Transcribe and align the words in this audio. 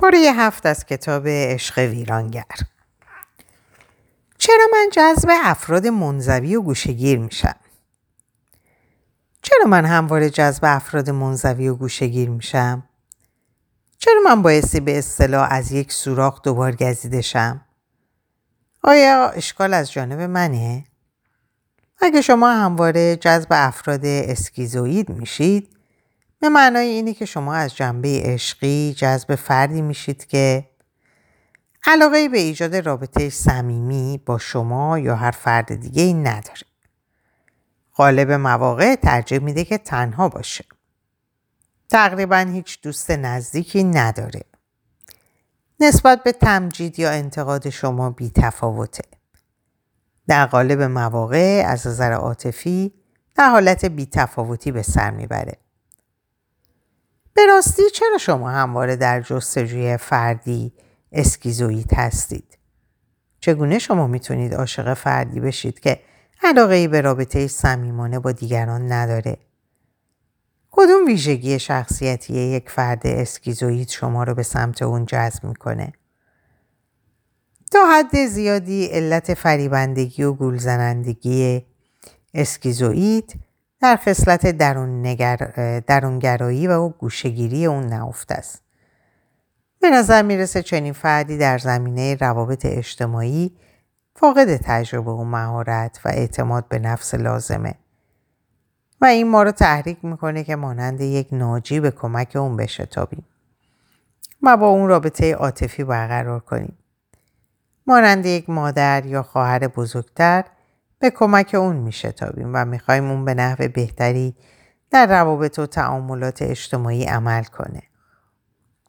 پاره 0.00 0.18
هفت 0.18 0.66
از 0.66 0.86
کتاب 0.86 1.28
عشق 1.28 1.78
ویرانگر 1.78 2.44
چرا 4.38 4.66
من 4.72 4.88
جذب 4.92 5.28
افراد 5.42 5.86
منزوی 5.86 6.56
و 6.56 6.62
گوشگیر 6.62 7.18
میشم؟ 7.18 7.56
چرا 9.42 9.66
من 9.66 9.84
همواره 9.84 10.30
جذب 10.30 10.64
افراد 10.64 11.10
منزوی 11.10 11.68
و 11.68 11.74
گوشگیر 11.74 12.30
میشم؟ 12.30 12.82
چرا 13.98 14.20
من 14.24 14.42
بایستی 14.42 14.80
به 14.80 14.98
اصطلاح 14.98 15.48
از 15.50 15.72
یک 15.72 15.92
سوراخ 15.92 16.42
دوبار 16.42 16.76
گزیده 16.76 17.20
شم؟ 17.20 17.60
آیا 18.82 19.28
اشکال 19.28 19.74
از 19.74 19.92
جانب 19.92 20.20
منه؟ 20.20 20.84
اگه 21.98 22.22
شما 22.22 22.50
همواره 22.50 23.16
جذب 23.16 23.48
افراد 23.50 24.04
اسکیزوید 24.04 25.08
میشید 25.08 25.79
به 26.40 26.48
معنای 26.48 26.86
اینه 26.86 27.14
که 27.14 27.24
شما 27.24 27.54
از 27.54 27.76
جنبه 27.76 28.22
عشقی 28.24 28.94
جذب 28.98 29.34
فردی 29.34 29.82
میشید 29.82 30.26
که 30.26 30.70
علاقه 31.84 32.28
به 32.28 32.38
ایجاد 32.38 32.76
رابطه 32.76 33.30
صمیمی 33.30 34.22
با 34.26 34.38
شما 34.38 34.98
یا 34.98 35.16
هر 35.16 35.30
فرد 35.30 35.74
دیگه 35.74 36.02
ای 36.02 36.14
نداره. 36.14 36.62
غالب 37.96 38.30
مواقع 38.32 38.94
ترجیح 38.94 39.38
میده 39.38 39.64
که 39.64 39.78
تنها 39.78 40.28
باشه. 40.28 40.64
تقریبا 41.90 42.36
هیچ 42.36 42.80
دوست 42.82 43.10
نزدیکی 43.10 43.84
نداره. 43.84 44.42
نسبت 45.80 46.22
به 46.22 46.32
تمجید 46.32 46.98
یا 46.98 47.10
انتقاد 47.10 47.70
شما 47.70 48.10
بی 48.10 48.30
تفاوته. 48.30 49.04
در 50.26 50.46
قالب 50.46 50.82
مواقع 50.82 51.62
از 51.66 51.86
نظر 51.86 52.12
عاطفی 52.12 52.94
در 53.36 53.50
حالت 53.50 53.84
بی 53.84 54.06
تفاوتی 54.06 54.72
به 54.72 54.82
سر 54.82 55.10
می‌بره. 55.10 55.56
به 57.40 57.46
راستی 57.46 57.82
چرا 57.94 58.18
شما 58.18 58.50
همواره 58.50 58.96
در 58.96 59.20
جستجوی 59.20 59.96
فردی 59.96 60.72
اسکیزوئید 61.12 61.94
هستید؟ 61.94 62.58
چگونه 63.40 63.78
شما 63.78 64.06
می‌تونید 64.06 64.54
عاشق 64.54 64.94
فردی 64.94 65.40
بشید 65.40 65.80
که 65.80 66.00
علاقه 66.42 66.74
ای 66.74 66.88
به 66.88 67.00
رابطه 67.00 67.46
صمیمانه 67.46 68.18
با 68.18 68.32
دیگران 68.32 68.92
نداره؟ 68.92 69.36
کدوم 70.70 71.06
ویژگی 71.06 71.58
شخصیتی 71.58 72.34
یک 72.34 72.70
فرد 72.70 73.06
اسکیزوئید 73.06 73.90
شما 73.90 74.24
رو 74.24 74.34
به 74.34 74.42
سمت 74.42 74.82
اون 74.82 75.06
جذب 75.06 75.44
می‌کنه؟ 75.44 75.92
تا 77.70 77.78
حد 77.86 78.26
زیادی 78.26 78.86
علت 78.86 79.34
فریبندگی 79.34 80.22
و 80.22 80.32
گولزنندگی 80.32 81.66
اسکیزوئید 82.34 83.40
در 83.80 83.96
خصلت 83.96 84.46
درون 84.46 85.02
درونگرایی 85.80 86.66
و 86.66 86.88
گوشگیری 86.88 87.66
اون 87.66 87.86
نهفته 87.86 88.34
است. 88.34 88.62
به 89.80 89.90
نظر 89.90 90.22
می‌رسه 90.22 90.62
چنین 90.62 90.92
فردی 90.92 91.38
در 91.38 91.58
زمینه 91.58 92.14
روابط 92.14 92.66
اجتماعی 92.66 93.56
فاقد 94.16 94.56
تجربه 94.56 95.10
و 95.10 95.24
مهارت 95.24 96.00
و 96.04 96.08
اعتماد 96.08 96.68
به 96.68 96.78
نفس 96.78 97.14
لازمه 97.14 97.74
و 99.00 99.04
این 99.04 99.28
ما 99.28 99.42
رو 99.42 99.50
تحریک 99.50 100.04
می‌کنه 100.04 100.44
که 100.44 100.56
مانند 100.56 101.00
یک 101.00 101.28
ناجی 101.32 101.80
به 101.80 101.90
کمک 101.90 102.36
اون 102.36 102.56
بشتابیم 102.56 103.24
و 104.42 104.56
با 104.56 104.68
اون 104.68 104.88
رابطه 104.88 105.34
عاطفی 105.34 105.84
برقرار 105.84 106.40
کنیم. 106.40 106.78
مانند 107.86 108.26
یک 108.26 108.50
مادر 108.50 109.06
یا 109.06 109.22
خواهر 109.22 109.68
بزرگتر 109.68 110.44
به 111.00 111.10
کمک 111.10 111.54
اون 111.54 111.76
میشتابیم 111.76 112.50
و 112.54 112.64
می‌خوایم 112.64 113.10
اون 113.10 113.24
به 113.24 113.34
نحو 113.34 113.68
بهتری 113.68 114.34
در 114.90 115.06
روابط 115.06 115.58
و 115.58 115.66
تعاملات 115.66 116.42
اجتماعی 116.42 117.04
عمل 117.04 117.44
کنه. 117.44 117.82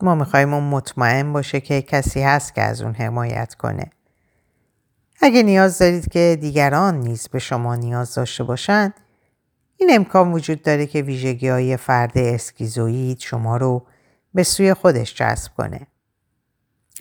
ما 0.01 0.15
می‌خوایم 0.15 0.53
اون 0.53 0.63
مطمئن 0.63 1.33
باشه 1.33 1.61
که 1.61 1.81
کسی 1.81 2.21
هست 2.21 2.55
که 2.55 2.61
از 2.61 2.81
اون 2.81 2.93
حمایت 2.93 3.53
کنه. 3.53 3.91
اگه 5.21 5.43
نیاز 5.43 5.77
دارید 5.77 6.11
که 6.11 6.37
دیگران 6.41 6.99
نیز 6.99 7.27
به 7.27 7.39
شما 7.39 7.75
نیاز 7.75 8.15
داشته 8.15 8.43
باشند 8.43 8.93
این 9.77 9.89
امکان 9.93 10.31
وجود 10.31 10.61
داره 10.61 10.85
که 10.85 11.01
ویژگی 11.01 11.47
های 11.47 11.77
فرد 11.77 12.17
اسکیزوید 12.17 13.19
شما 13.19 13.57
رو 13.57 13.85
به 14.33 14.43
سوی 14.43 14.73
خودش 14.73 15.15
جذب 15.15 15.51
کنه. 15.57 15.87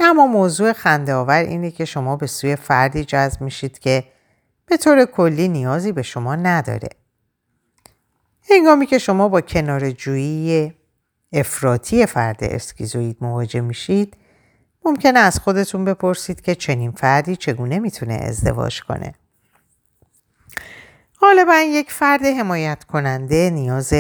اما 0.01 0.27
موضوع 0.27 0.73
خنده 0.73 1.15
آور 1.15 1.43
اینه 1.43 1.71
که 1.71 1.85
شما 1.85 2.17
به 2.17 2.27
سوی 2.27 2.57
فردی 2.57 3.05
جذب 3.05 3.41
میشید 3.41 3.79
که 3.79 4.05
به 4.71 4.77
طور 4.77 5.05
کلی 5.05 5.49
نیازی 5.49 5.93
به 5.93 6.03
شما 6.03 6.37
نداره. 6.37 6.89
هنگامی 8.51 8.87
که 8.87 8.99
شما 8.99 9.29
با 9.29 9.41
کنار 9.41 9.91
جویی 9.91 10.75
افراطی 11.33 12.07
فرد 12.07 12.45
اسکیزوید 12.45 13.17
مواجه 13.21 13.61
میشید 13.61 14.17
ممکنه 14.85 15.19
از 15.19 15.39
خودتون 15.39 15.85
بپرسید 15.85 16.41
که 16.41 16.55
چنین 16.55 16.91
فردی 16.91 17.37
چگونه 17.37 17.79
می‌تونه 17.79 18.15
ازدواج 18.15 18.81
کنه. 18.83 19.15
غالبا 21.21 21.55
یک 21.55 21.93
فرد 21.93 22.23
حمایت 22.23 22.85
کننده 22.85 23.51
نیاز 23.51 23.93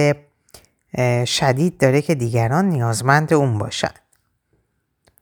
شدید 1.26 1.78
داره 1.78 2.02
که 2.02 2.14
دیگران 2.14 2.68
نیازمند 2.68 3.32
اون 3.32 3.58
باشن. 3.58 3.94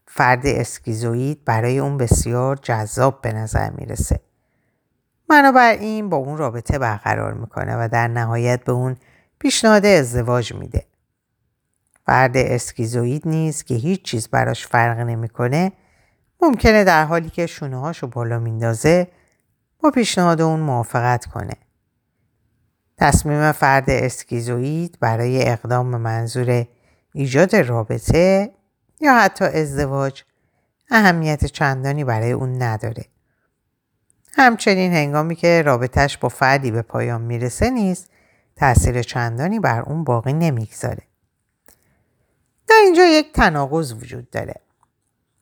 فرد 0.07 0.47
اسکیزوید 0.47 1.45
برای 1.45 1.79
اون 1.79 1.97
بسیار 1.97 2.57
جذاب 2.57 3.23
به 3.23 3.33
نظر 3.33 3.71
می‌رسه. 3.71 4.21
بنابراین 5.29 6.09
با 6.09 6.17
اون 6.17 6.37
رابطه 6.37 6.79
برقرار 6.79 7.35
می‌کنه 7.35 7.77
و 7.77 7.89
در 7.93 8.09
نهایت 8.09 8.65
به 8.65 8.73
اون 8.73 8.97
پیشنهاد 9.39 9.87
ازدواج 9.87 10.53
میده. 10.55 10.85
فرد 12.07 12.37
اسکیزوید 12.37 13.29
نیست 13.29 13.67
که 13.67 13.75
هیچ 13.75 14.03
چیز 14.03 14.29
براش 14.29 14.67
فرق 14.67 14.99
نمی‌کنه 14.99 15.73
ممکنه 16.43 16.85
در 16.85 17.05
حالی 17.05 17.31
که 17.31 17.47
شونه 17.47 17.93
بالا 17.93 18.39
میندازه 18.39 19.09
با 19.81 19.91
پیشنهاد 19.91 20.41
اون 20.41 20.61
موافقت 20.61 21.27
کنه. 21.27 21.55
تصمیم 22.97 23.53
فرد 23.53 23.91
اسکیزوید 23.91 24.99
برای 25.01 25.49
اقدام 25.49 25.87
منظور 25.87 26.67
ایجاد 27.13 27.57
رابطه 27.57 28.51
یا 29.01 29.19
حتی 29.19 29.45
ازدواج 29.45 30.23
اهمیت 30.91 31.45
چندانی 31.45 32.05
برای 32.05 32.33
اون 32.33 32.63
نداره. 32.63 33.05
همچنین 34.33 34.93
هنگامی 34.93 35.35
که 35.35 35.63
رابطش 35.63 36.19
با 36.19 36.29
فردی 36.29 36.71
به 36.71 36.83
پایان 36.83 37.21
می‌رسه 37.21 37.71
نیست 37.71 38.11
تاثیر 38.57 39.03
چندانی 39.03 39.61
بر 39.61 39.81
اون 39.81 40.05
باقی 40.05 40.33
نمی‌گذاره. 40.33 41.03
در 42.69 42.81
اینجا 42.85 43.05
یک 43.05 43.33
تناقض 43.33 43.93
وجود 43.93 44.31
داره. 44.31 44.55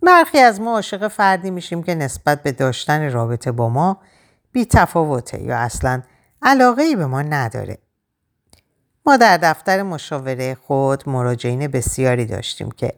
برخی 0.03 0.39
از 0.39 0.61
ما 0.61 0.71
عاشق 0.71 1.09
فردی 1.09 1.51
میشیم 1.51 1.83
که 1.83 1.95
نسبت 1.95 2.43
به 2.43 2.53
داشتن 2.53 3.13
رابطه 3.13 3.53
با 3.53 3.69
ما 3.69 4.01
بی 4.53 4.65
تفاوته 4.65 5.43
یا 5.43 5.59
اصلا 5.59 6.03
علاقه 6.43 6.83
ای 6.83 6.97
به 6.97 7.07
ما 7.07 7.23
نداره. 7.23 7.79
ما 9.07 9.17
در 9.17 9.37
دفتر 9.37 9.83
مشاوره 9.83 10.55
خود 10.55 11.09
مراجعین 11.09 11.67
بسیاری 11.67 12.27
داشتیم 12.27 12.71
که 12.71 12.93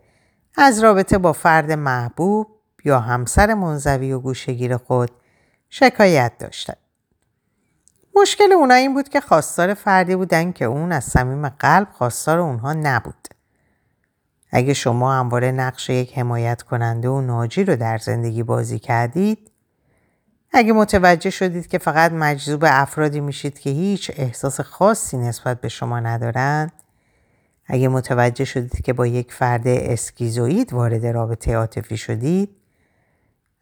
از 0.57 0.81
رابطه 0.81 1.19
با 1.19 1.33
فرد 1.33 1.73
محبوب 1.73 2.47
یا 2.85 3.01
همسر 3.01 3.55
منزوی 3.55 4.13
و 4.13 4.19
گوشگیر 4.19 4.77
خود 4.77 5.11
شکایت 5.69 6.33
داشتن. 6.39 6.75
مشکل 8.17 8.53
اونا 8.53 8.75
این 8.75 8.95
بود 8.95 9.09
که 9.09 9.21
خواستار 9.21 9.75
فردی 9.75 10.17
بودن 10.17 10.53
که 10.53 10.65
اون 10.65 10.93
از 10.93 11.05
صمیم 11.05 11.49
قلب 11.49 11.89
خواستار 11.93 12.39
اونها 12.39 12.73
نبود. 12.73 13.29
اگه 14.51 14.75
شما 14.75 15.15
همواره 15.15 15.53
نقش 15.53 15.91
یک 15.91 16.19
حمایت 16.19 16.63
کننده 16.63 17.09
و 17.09 17.21
ناجی 17.21 17.65
رو 17.65 17.77
در 17.77 17.99
زندگی 17.99 18.43
بازی 18.43 18.79
کردید 18.79 19.51
اگه 20.53 20.73
متوجه 20.73 21.31
شدید 21.31 21.67
که 21.67 21.79
فقط 21.79 22.13
مجذوب 22.13 22.65
افرادی 22.69 23.21
میشید 23.21 23.59
که 23.59 23.71
هیچ 23.71 24.11
احساس 24.17 24.61
خاصی 24.61 25.17
نسبت 25.17 25.61
به 25.61 25.69
شما 25.69 26.01
ندارند 26.01 26.73
اگه 27.67 27.89
متوجه 27.89 28.45
شدید 28.45 28.85
که 28.85 28.93
با 28.93 29.07
یک 29.07 29.33
فرد 29.33 29.67
اسکیزوید 29.67 30.73
وارد 30.73 31.07
رابطه 31.07 31.57
عاطفی 31.57 31.97
شدید 31.97 32.58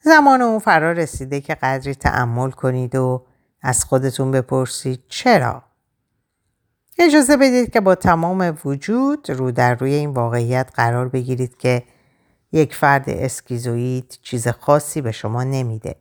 زمان 0.06 0.42
اون 0.42 0.58
فرا 0.58 0.92
رسیده 0.92 1.40
که 1.40 1.54
قدری 1.54 1.94
تعمل 1.94 2.50
کنید 2.50 2.94
و 2.94 3.26
از 3.62 3.84
خودتون 3.84 4.30
بپرسید 4.30 5.02
چرا؟ 5.08 5.62
اجازه 6.98 7.36
بدید 7.36 7.72
که 7.72 7.80
با 7.80 7.94
تمام 7.94 8.58
وجود 8.64 9.30
رو 9.30 9.50
در 9.50 9.74
روی 9.74 9.94
این 9.94 10.10
واقعیت 10.10 10.70
قرار 10.74 11.08
بگیرید 11.08 11.56
که 11.56 11.82
یک 12.52 12.74
فرد 12.74 13.04
اسکیزوید 13.08 14.18
چیز 14.22 14.48
خاصی 14.48 15.00
به 15.00 15.12
شما 15.12 15.44
نمیده. 15.44 15.96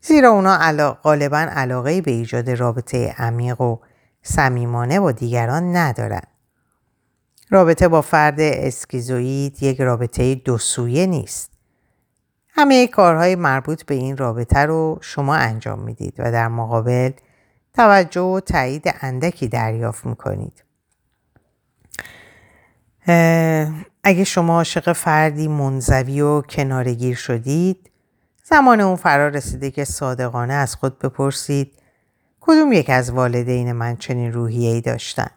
زیرا 0.00 0.30
اونا 0.30 0.56
علا... 0.60 0.92
غالبا 0.92 1.38
علاقه 1.38 2.00
به 2.00 2.10
ایجاد 2.10 2.50
رابطه 2.50 3.14
عمیق 3.18 3.60
و 3.60 3.76
صمیمانه 4.22 5.00
با 5.00 5.12
دیگران 5.12 5.76
ندارن. 5.76 6.26
رابطه 7.50 7.88
با 7.88 8.02
فرد 8.02 8.40
اسکیزوید 8.40 9.62
یک 9.62 9.80
رابطه 9.80 10.34
دو 10.34 10.58
سویه 10.58 11.06
نیست. 11.06 11.57
همه 12.58 12.86
کارهای 12.86 13.34
مربوط 13.34 13.82
به 13.82 13.94
این 13.94 14.16
رابطه 14.16 14.58
رو 14.58 14.98
شما 15.00 15.34
انجام 15.34 15.78
می‌دید 15.78 16.14
و 16.18 16.32
در 16.32 16.48
مقابل 16.48 17.10
توجه 17.74 18.20
و 18.20 18.40
تایید 18.40 18.94
اندکی 19.00 19.48
دریافت 19.48 20.06
می‌کنید. 20.06 20.64
اگه 24.02 24.24
شما 24.24 24.54
عاشق 24.54 24.92
فردی 24.92 25.48
منزوی 25.48 26.20
و 26.20 26.40
کنارگیر 26.40 27.16
شدید 27.16 27.90
زمان 28.44 28.80
اون 28.80 28.96
فرا 28.96 29.28
رسیده 29.28 29.70
که 29.70 29.84
صادقانه 29.84 30.54
از 30.54 30.74
خود 30.74 30.98
بپرسید 30.98 31.72
کدوم 32.40 32.72
یک 32.72 32.90
از 32.90 33.10
والدین 33.10 33.72
من 33.72 33.96
چنین 33.96 34.32
روحیه‌ای 34.32 34.80
داشتن 34.80 35.30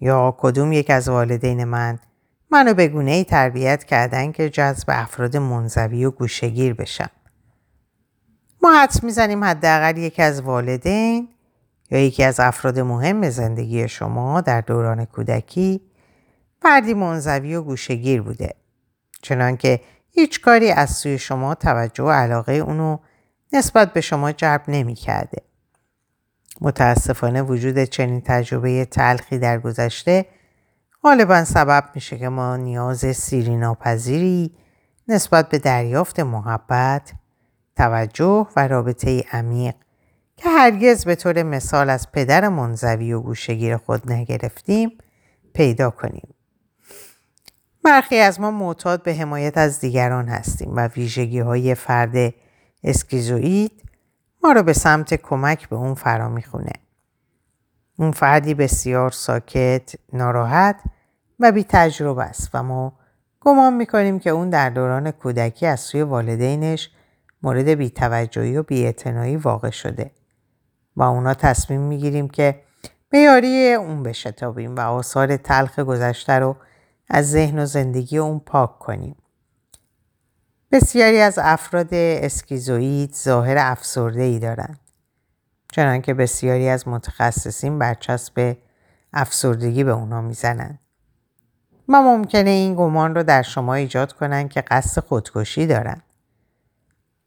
یا 0.00 0.36
کدوم 0.38 0.72
یک 0.72 0.90
از 0.90 1.08
والدین 1.08 1.64
من 1.64 1.98
منو 2.50 2.74
به 2.74 2.88
گونه 2.88 3.10
ای 3.10 3.24
تربیت 3.24 3.84
کردن 3.84 4.32
که 4.32 4.50
جذب 4.50 4.88
افراد 4.88 5.36
منزوی 5.36 6.04
و 6.04 6.10
گوشگیر 6.10 6.74
بشم 6.74 7.10
ما 8.62 8.82
حدس 8.82 9.04
می‌زنیم 9.04 9.44
حداقل 9.44 9.96
یکی 9.96 10.22
از 10.22 10.40
والدین 10.40 11.28
یا 11.90 11.98
یکی 11.98 12.24
از 12.24 12.40
افراد 12.40 12.78
مهم 12.78 13.30
زندگی 13.30 13.88
شما 13.88 14.40
در 14.40 14.60
دوران 14.60 15.04
کودکی 15.04 15.80
فردی 16.62 16.94
منزوی 16.94 17.54
و 17.54 17.62
گوشگیر 17.62 18.22
بوده 18.22 18.54
چنانکه 19.22 19.80
هیچ 20.10 20.40
کاری 20.40 20.70
از 20.70 20.90
سوی 20.90 21.18
شما 21.18 21.54
توجه 21.54 22.04
و 22.04 22.10
علاقه 22.10 22.52
اونو 22.52 22.98
نسبت 23.52 23.92
به 23.92 24.00
شما 24.00 24.32
جلب 24.32 24.62
نمی 24.68 24.94
کرده. 24.94 25.42
متاسفانه 26.60 27.42
وجود 27.42 27.84
چنین 27.84 28.20
تجربه 28.20 28.84
تلخی 28.84 29.38
در 29.38 29.58
گذشته 29.58 30.26
غالبا 31.06 31.44
سبب 31.44 31.84
میشه 31.94 32.18
که 32.18 32.28
ما 32.28 32.56
نیاز 32.56 32.98
سیری 32.98 33.56
ناپذیری 33.56 34.56
نسبت 35.08 35.48
به 35.48 35.58
دریافت 35.58 36.20
محبت، 36.20 37.12
توجه 37.76 38.46
و 38.56 38.68
رابطه 38.68 39.24
عمیق 39.32 39.74
که 40.36 40.48
هرگز 40.48 41.04
به 41.04 41.14
طور 41.14 41.42
مثال 41.42 41.90
از 41.90 42.12
پدر 42.12 42.48
منزوی 42.48 43.12
و 43.12 43.20
گوشگیر 43.20 43.76
خود 43.76 44.12
نگرفتیم 44.12 44.98
پیدا 45.54 45.90
کنیم. 45.90 46.34
برخی 47.84 48.16
از 48.18 48.40
ما 48.40 48.50
معتاد 48.50 49.02
به 49.02 49.14
حمایت 49.14 49.58
از 49.58 49.80
دیگران 49.80 50.28
هستیم 50.28 50.76
و 50.76 50.86
ویژگی 50.86 51.38
های 51.38 51.74
فرد 51.74 52.34
اسکیزوئید 52.84 53.82
ما 54.42 54.52
رو 54.52 54.62
به 54.62 54.72
سمت 54.72 55.14
کمک 55.14 55.68
به 55.68 55.76
اون 55.76 55.94
فرا 55.94 56.28
می‌خونه. 56.28 56.72
اون 57.98 58.10
فردی 58.10 58.54
بسیار 58.54 59.10
ساکت، 59.10 59.94
ناراحت 60.12 60.76
و 61.40 61.52
بی 61.52 61.64
تجربه 61.68 62.24
است 62.24 62.50
و 62.54 62.62
ما 62.62 62.92
گمان 63.40 63.74
می‌کنیم 63.74 64.18
که 64.18 64.30
اون 64.30 64.50
در 64.50 64.70
دوران 64.70 65.10
کودکی 65.10 65.66
از 65.66 65.80
سوی 65.80 66.02
والدینش 66.02 66.90
مورد 67.42 67.68
بیتوجهی 67.68 68.56
و 68.56 68.62
بیاعتنایی 68.62 69.36
واقع 69.36 69.70
شده 69.70 70.10
و 70.96 71.02
اونا 71.02 71.34
تصمیم 71.34 71.80
می‌گیریم 71.80 72.28
که 72.28 72.62
به 73.10 73.18
یاری 73.18 73.72
اون 73.72 74.02
بشتابیم 74.02 74.76
و 74.76 74.80
آثار 74.80 75.36
تلخ 75.36 75.78
گذشته 75.78 76.32
رو 76.32 76.56
از 77.08 77.30
ذهن 77.30 77.58
و 77.58 77.66
زندگی 77.66 78.18
اون 78.18 78.38
پاک 78.38 78.78
کنیم. 78.78 79.16
بسیاری 80.72 81.20
از 81.20 81.38
افراد 81.42 81.88
اسکیزوئید 81.92 83.14
ظاهر 83.14 83.56
افسرده 83.58 84.22
ای 84.22 84.38
دارند. 84.38 84.80
چنانکه 85.72 86.14
بسیاری 86.14 86.68
از 86.68 86.88
متخصصین 86.88 87.78
برچسب 87.78 88.56
افسردگی 89.12 89.84
به 89.84 89.92
اونا 89.92 90.20
می‌زنند. 90.20 90.78
و 91.88 92.02
ممکنه 92.02 92.50
این 92.50 92.74
گمان 92.74 93.14
رو 93.14 93.22
در 93.22 93.42
شما 93.42 93.74
ایجاد 93.74 94.12
کنند 94.12 94.50
که 94.50 94.60
قصد 94.60 95.00
خودکشی 95.00 95.66
دارند. 95.66 96.02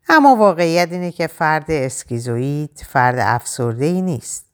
اما 0.10 0.36
واقعیت 0.36 0.92
اینه 0.92 1.12
که 1.12 1.28
فرد 1.28 1.66
اسکیزوئید 1.70 2.86
فرد 2.88 3.16
افسرده 3.20 3.86
ای 3.86 4.02
نیست. 4.02 4.46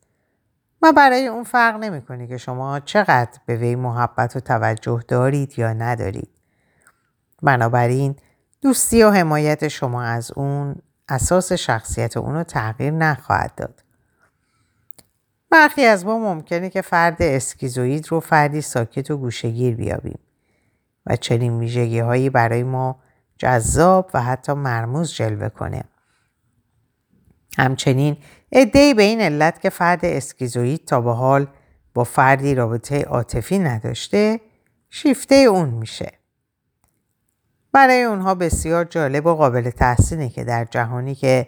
و 0.82 0.94
برای 0.94 1.28
اون 1.28 1.44
فرق 1.44 1.76
نمی‌کنه 1.76 2.28
که 2.28 2.38
شما 2.38 2.80
چقدر 2.80 3.40
به 3.46 3.56
وی 3.56 3.76
محبت 3.76 4.36
و 4.36 4.40
توجه 4.40 5.04
دارید 5.08 5.60
یا 5.60 5.74
ندارید. 5.74 6.30
بنابراین 7.42 8.16
دوستی 8.62 9.04
و 9.04 9.12
حمایت 9.12 9.68
شما 9.68 10.04
از 10.04 10.32
اون 10.36 10.76
اساس 11.10 11.52
شخصیت 11.52 12.18
اونو 12.18 12.44
تغییر 12.44 12.92
نخواهد 12.92 13.56
داد. 13.56 13.85
برخی 15.50 15.86
از 15.86 16.06
ما 16.06 16.20
ممکنه 16.20 16.70
که 16.70 16.82
فرد 16.82 17.18
اسکیزوید 17.20 18.08
رو 18.12 18.20
فردی 18.20 18.62
ساکت 18.62 19.12
و 19.12 19.18
گوشگیر 19.18 19.76
بیابیم 19.76 20.20
و 21.06 21.16
چنین 21.16 21.60
ویژگی 21.60 22.00
هایی 22.00 22.30
برای 22.30 22.64
ما 22.64 23.00
جذاب 23.38 24.12
و 24.14 24.22
حتی 24.22 24.54
مرموز 24.54 25.14
جلوه 25.14 25.50
کنه. 25.50 25.84
همچنین 27.58 28.18
ادهی 28.52 28.94
به 28.94 29.04
این 29.04 29.22
علت 29.22 29.62
که 29.62 29.70
فرد 29.70 30.06
اسکیزوید 30.06 30.86
تا 30.86 31.02
به 31.02 31.14
حال 31.14 31.48
با 31.94 32.04
فردی 32.04 32.56
رابطه 32.56 33.04
عاطفی 33.04 33.60
نداشته 33.60 34.42
شیفته 34.90 35.36
اون 35.36 35.70
میشه. 35.70 36.12
برای 37.72 38.04
اونها 38.04 38.36
بسیار 38.36 38.86
جالب 38.86 39.26
و 39.26 39.36
قابل 39.36 39.70
تحسینه 39.70 40.30
که 40.30 40.44
در 40.44 40.66
جهانی 40.66 41.16
که 41.16 41.48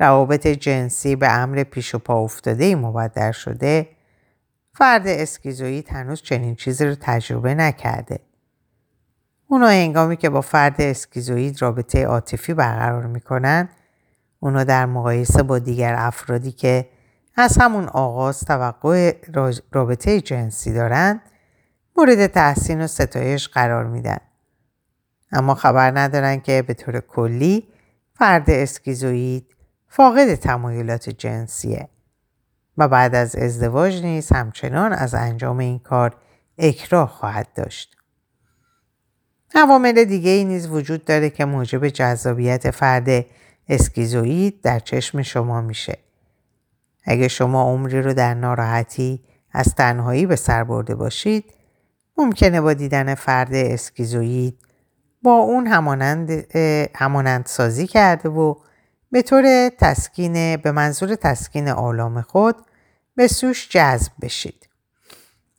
روابط 0.00 0.46
جنسی 0.46 1.16
به 1.16 1.32
امر 1.32 1.64
پیش 1.64 1.94
و 1.94 1.98
پا 1.98 2.14
افتاده 2.14 2.64
ای 2.64 2.74
مبدل 2.74 3.32
شده 3.32 3.88
فرد 4.72 5.06
اسکیزوید 5.06 5.88
هنوز 5.90 6.22
چنین 6.22 6.54
چیزی 6.54 6.84
رو 6.84 6.94
تجربه 7.00 7.54
نکرده. 7.54 8.20
اونا 9.46 9.68
هنگامی 9.68 10.16
که 10.16 10.30
با 10.30 10.40
فرد 10.40 10.80
اسکیزوید 10.80 11.62
رابطه 11.62 12.04
عاطفی 12.04 12.54
برقرار 12.54 13.06
می‌کنن 13.06 13.68
اونا 14.40 14.64
در 14.64 14.86
مقایسه 14.86 15.42
با 15.42 15.58
دیگر 15.58 15.94
افرادی 15.98 16.52
که 16.52 16.88
از 17.36 17.58
همون 17.58 17.84
آغاز 17.84 18.40
توقع 18.40 19.16
رابطه 19.72 20.20
جنسی 20.20 20.72
دارند 20.72 21.20
مورد 21.96 22.26
تحسین 22.26 22.80
و 22.80 22.86
ستایش 22.86 23.48
قرار 23.48 23.86
میدن. 23.86 24.18
اما 25.32 25.54
خبر 25.54 25.98
ندارن 25.98 26.40
که 26.40 26.62
به 26.62 26.74
طور 26.74 27.00
کلی 27.00 27.68
فرد 28.14 28.50
اسکیزوئید 28.50 29.53
فاقد 29.96 30.34
تمایلات 30.34 31.10
جنسیه 31.10 31.88
و 32.78 32.88
بعد 32.88 33.14
از 33.14 33.36
ازدواج 33.36 34.02
نیز 34.02 34.32
همچنان 34.32 34.92
از 34.92 35.14
انجام 35.14 35.58
این 35.58 35.78
کار 35.78 36.16
اکراه 36.58 37.08
خواهد 37.08 37.48
داشت. 37.54 37.96
عوامل 39.54 40.04
دیگه 40.04 40.30
ای 40.30 40.44
نیز 40.44 40.68
وجود 40.68 41.04
داره 41.04 41.30
که 41.30 41.44
موجب 41.44 41.88
جذابیت 41.88 42.70
فرد 42.70 43.26
اسکیزوئید 43.68 44.60
در 44.62 44.78
چشم 44.78 45.22
شما 45.22 45.60
میشه. 45.60 45.98
اگه 47.04 47.28
شما 47.28 47.62
عمری 47.62 48.02
رو 48.02 48.14
در 48.14 48.34
ناراحتی 48.34 49.24
از 49.52 49.74
تنهایی 49.74 50.26
به 50.26 50.36
سر 50.36 50.64
برده 50.64 50.94
باشید 50.94 51.44
ممکنه 52.16 52.60
با 52.60 52.72
دیدن 52.72 53.14
فرد 53.14 53.54
اسکیزوئید 53.54 54.58
با 55.22 55.32
اون 55.32 55.66
همانند, 55.66 56.30
همانند 56.94 57.46
سازی 57.46 57.86
کرده 57.86 58.28
و 58.28 58.54
به 59.14 59.22
طور 59.22 59.68
تسکین 59.68 60.56
به 60.56 60.72
منظور 60.72 61.14
تسکین 61.14 61.68
آلام 61.68 62.20
خود 62.20 62.56
به 63.16 63.28
سوش 63.28 63.68
جذب 63.68 64.12
بشید. 64.22 64.68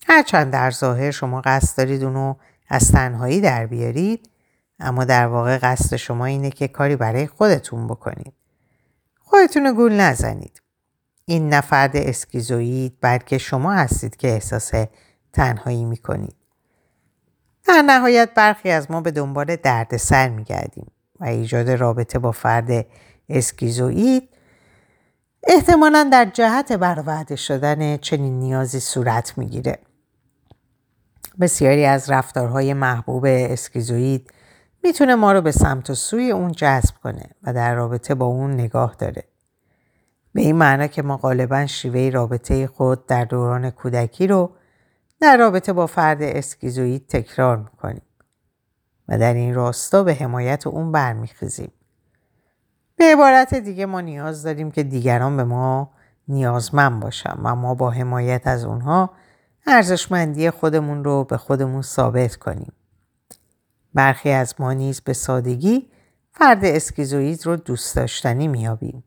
هرچند 0.07 0.53
در 0.53 0.71
ظاهر 0.71 1.11
شما 1.11 1.41
قصد 1.41 1.77
دارید 1.77 2.03
اونو 2.03 2.35
از 2.69 2.91
تنهایی 2.91 3.41
در 3.41 3.65
بیارید 3.65 4.29
اما 4.79 5.05
در 5.05 5.27
واقع 5.27 5.57
قصد 5.57 5.95
شما 5.95 6.25
اینه 6.25 6.49
که 6.49 6.67
کاری 6.67 6.95
برای 6.95 7.27
خودتون 7.27 7.87
بکنید. 7.87 8.33
خودتون 9.19 9.73
گول 9.73 9.93
نزنید. 9.93 10.61
این 11.25 11.53
نفرد 11.53 11.95
اسکیزوید 11.95 12.97
بلکه 13.01 13.37
شما 13.37 13.73
هستید 13.73 14.15
که 14.15 14.27
احساس 14.27 14.71
تنهایی 15.33 15.85
می‌کنید. 15.85 16.35
در 17.67 17.81
نهایت 17.81 18.29
برخی 18.35 18.69
از 18.69 18.91
ما 18.91 19.01
به 19.01 19.11
دنبال 19.11 19.55
دردسر 19.55 20.29
میگردیم 20.29 20.91
و 21.19 21.25
ایجاد 21.25 21.69
رابطه 21.69 22.19
با 22.19 22.31
فرد 22.31 22.85
اسکیزوئید 23.29 24.29
احتمالا 25.47 26.09
در 26.11 26.25
جهت 26.25 26.71
برآورده 26.71 27.35
شدن 27.35 27.97
چنین 27.97 28.39
نیازی 28.39 28.79
صورت 28.79 29.37
می‌گیره. 29.37 29.79
بسیاری 31.39 31.85
از 31.85 32.09
رفتارهای 32.09 32.73
محبوب 32.73 33.25
اسکیزوئید 33.25 34.31
می‌تونه 34.83 35.15
ما 35.15 35.31
رو 35.31 35.41
به 35.41 35.51
سمت 35.51 35.89
و 35.89 35.95
سوی 35.95 36.31
اون 36.31 36.51
جذب 36.51 36.95
کنه 37.03 37.29
و 37.43 37.53
در 37.53 37.75
رابطه 37.75 38.15
با 38.15 38.25
اون 38.25 38.51
نگاه 38.53 38.95
داره. 38.99 39.23
به 40.33 40.41
این 40.41 40.55
معنا 40.55 40.87
که 40.87 41.01
ما 41.01 41.17
غالبا 41.17 41.65
شیوه 41.65 42.09
رابطه 42.13 42.67
خود 42.67 43.07
در 43.07 43.25
دوران 43.25 43.69
کودکی 43.69 44.27
رو 44.27 44.55
در 45.19 45.37
رابطه 45.37 45.73
با 45.73 45.87
فرد 45.87 46.21
اسکیزوئید 46.21 47.07
تکرار 47.07 47.57
می‌کنیم 47.57 48.01
و 49.07 49.17
در 49.17 49.33
این 49.33 49.53
راستا 49.53 50.03
به 50.03 50.13
حمایت 50.13 50.67
اون 50.67 50.91
برمیخیزیم. 50.91 51.71
به 52.95 53.05
عبارت 53.05 53.55
دیگه 53.55 53.85
ما 53.85 54.01
نیاز 54.01 54.43
داریم 54.43 54.71
که 54.71 54.83
دیگران 54.83 55.37
به 55.37 55.43
ما 55.43 55.91
نیازمند 56.27 56.99
باشن 56.99 57.35
و 57.43 57.55
ما 57.55 57.75
با 57.75 57.91
حمایت 57.91 58.47
از 58.47 58.65
اونها 58.65 59.09
ارزشمندی 59.67 60.49
خودمون 60.49 61.03
رو 61.03 61.23
به 61.23 61.37
خودمون 61.37 61.81
ثابت 61.81 62.35
کنیم. 62.35 62.73
برخی 63.93 64.29
از 64.31 64.55
ما 64.59 64.73
نیز 64.73 65.01
به 65.01 65.13
سادگی 65.13 65.89
فرد 66.31 66.65
اسکیزوئید 66.65 67.45
رو 67.45 67.55
دوست 67.55 67.95
داشتنی 67.95 68.47
میابیم. 68.47 69.03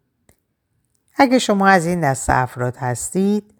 اگه 1.16 1.38
شما 1.38 1.68
از 1.68 1.86
این 1.86 2.00
دست 2.00 2.30
افراد 2.30 2.76
هستید 2.76 3.54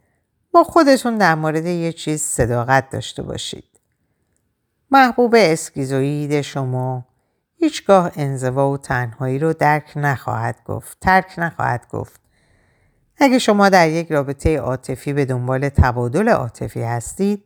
با 0.52 0.64
خودتون 0.64 1.18
در 1.18 1.34
مورد 1.34 1.66
یه 1.66 1.92
چیز 1.92 2.22
صداقت 2.22 2.90
داشته 2.90 3.22
باشید. 3.22 3.80
محبوب 4.90 5.34
اسکیزوید 5.38 6.40
شما 6.40 7.07
هیچگاه 7.60 8.12
انزوا 8.16 8.70
و 8.70 8.78
تنهایی 8.78 9.38
رو 9.38 9.52
درک 9.52 9.92
نخواهد 9.96 10.60
گفت. 10.64 10.98
ترک 11.00 11.34
نخواهد 11.38 11.88
گفت. 11.90 12.20
اگه 13.16 13.38
شما 13.38 13.68
در 13.68 13.88
یک 13.88 14.12
رابطه 14.12 14.58
عاطفی 14.58 15.12
به 15.12 15.24
دنبال 15.24 15.68
تبادل 15.68 16.28
عاطفی 16.28 16.82
هستید 16.82 17.44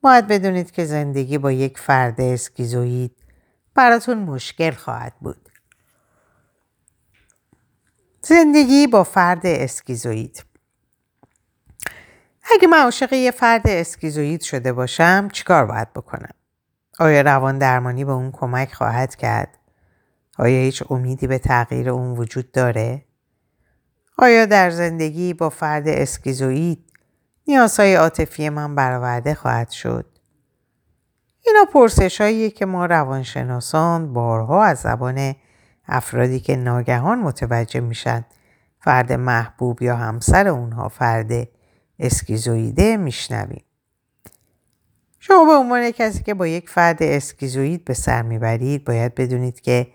باید 0.00 0.26
بدونید 0.26 0.70
که 0.70 0.84
زندگی 0.84 1.38
با 1.38 1.52
یک 1.52 1.78
فرد 1.78 2.20
اسکیزوید 2.20 3.16
براتون 3.74 4.18
مشکل 4.18 4.70
خواهد 4.70 5.12
بود. 5.20 5.48
زندگی 8.22 8.86
با 8.86 9.04
فرد 9.04 9.46
اسکیزوید 9.46 10.44
اگه 12.52 12.68
من 12.68 12.78
عاشق 12.78 13.12
یه 13.12 13.30
فرد 13.30 13.62
اسکیزوید 13.64 14.40
شده 14.40 14.72
باشم 14.72 15.28
چیکار 15.32 15.66
باید 15.66 15.92
بکنم؟ 15.92 16.39
آیا 17.00 17.20
روان 17.20 17.58
درمانی 17.58 18.04
به 18.04 18.12
اون 18.12 18.30
کمک 18.32 18.72
خواهد 18.72 19.16
کرد؟ 19.16 19.58
آیا 20.38 20.58
هیچ 20.58 20.82
امیدی 20.90 21.26
به 21.26 21.38
تغییر 21.38 21.90
اون 21.90 22.18
وجود 22.18 22.52
داره؟ 22.52 23.04
آیا 24.18 24.46
در 24.46 24.70
زندگی 24.70 25.34
با 25.34 25.48
فرد 25.48 25.88
اسکیزوید 25.88 26.92
نیازهای 27.46 27.94
عاطفی 27.94 28.48
من 28.48 28.74
برآورده 28.74 29.34
خواهد 29.34 29.70
شد؟ 29.70 30.06
اینا 31.46 31.64
پرسش 31.72 32.50
که 32.56 32.66
ما 32.66 32.86
روانشناسان 32.86 34.12
بارها 34.12 34.64
از 34.64 34.78
زبان 34.78 35.34
افرادی 35.88 36.40
که 36.40 36.56
ناگهان 36.56 37.18
متوجه 37.18 37.80
میشن 37.80 38.24
فرد 38.80 39.12
محبوب 39.12 39.82
یا 39.82 39.96
همسر 39.96 40.48
اونها 40.48 40.88
فرد 40.88 41.48
اسکیزویده 41.98 42.96
میشنویم. 42.96 43.64
شما 45.22 45.44
به 45.44 45.52
عنوان 45.52 45.90
کسی 45.90 46.22
که 46.22 46.34
با 46.34 46.46
یک 46.46 46.68
فرد 46.68 47.02
اسکیزوید 47.02 47.84
به 47.84 47.94
سر 47.94 48.22
می‌برید 48.22 48.84
باید 48.84 49.14
بدونید 49.14 49.60
که 49.60 49.86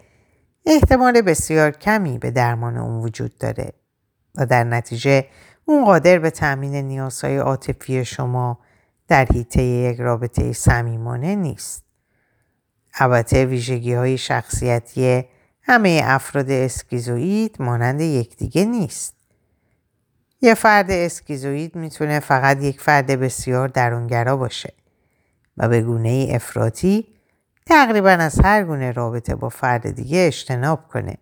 احتمال 0.66 1.22
بسیار 1.22 1.72
کمی 1.72 2.18
به 2.18 2.32
درمان 2.32 2.78
اون 2.78 3.04
وجود 3.04 3.38
داره 3.38 3.74
و 4.36 4.46
در 4.46 4.64
نتیجه 4.64 5.26
اون 5.66 5.86
قادر 5.86 6.20
به 6.20 6.30
تأمین 6.30 6.76
نیازهای 6.76 7.38
عاطفی 7.38 8.06
شما 8.06 8.60
در 9.08 9.26
حیطه 9.34 9.62
یک 9.62 10.00
رابطه 10.00 10.54
صمیمانه 10.54 11.36
نیست. 11.36 11.84
البته 12.94 13.46
ویژگی 13.46 13.94
های 13.94 14.18
شخصیتی 14.18 15.26
همه 15.62 16.02
افراد 16.04 16.52
اسکیزوئید 16.52 17.56
مانند 17.60 18.02
یکدیگه 18.02 18.66
نیست. 18.66 19.16
یه 20.42 20.54
فرد 20.54 20.92
اسکیزوئید 20.92 21.76
می‌تونه 21.76 22.20
فقط 22.20 22.62
یک 22.62 22.82
فرد 22.82 23.12
بسیار 23.12 23.68
درونگرا 23.68 24.38
باشه 24.38 24.74
و 25.58 25.70
به 25.70 25.82
گونه 25.82 26.28
افراطی 26.30 27.08
تقریبا 27.66 28.10
از 28.10 28.40
هر 28.40 28.64
گونه 28.64 28.92
رابطه 28.92 29.36
با 29.36 29.50
فرد 29.50 29.90
دیگه 29.90 30.26
اجتناب 30.28 30.88
کنه. 30.88 31.18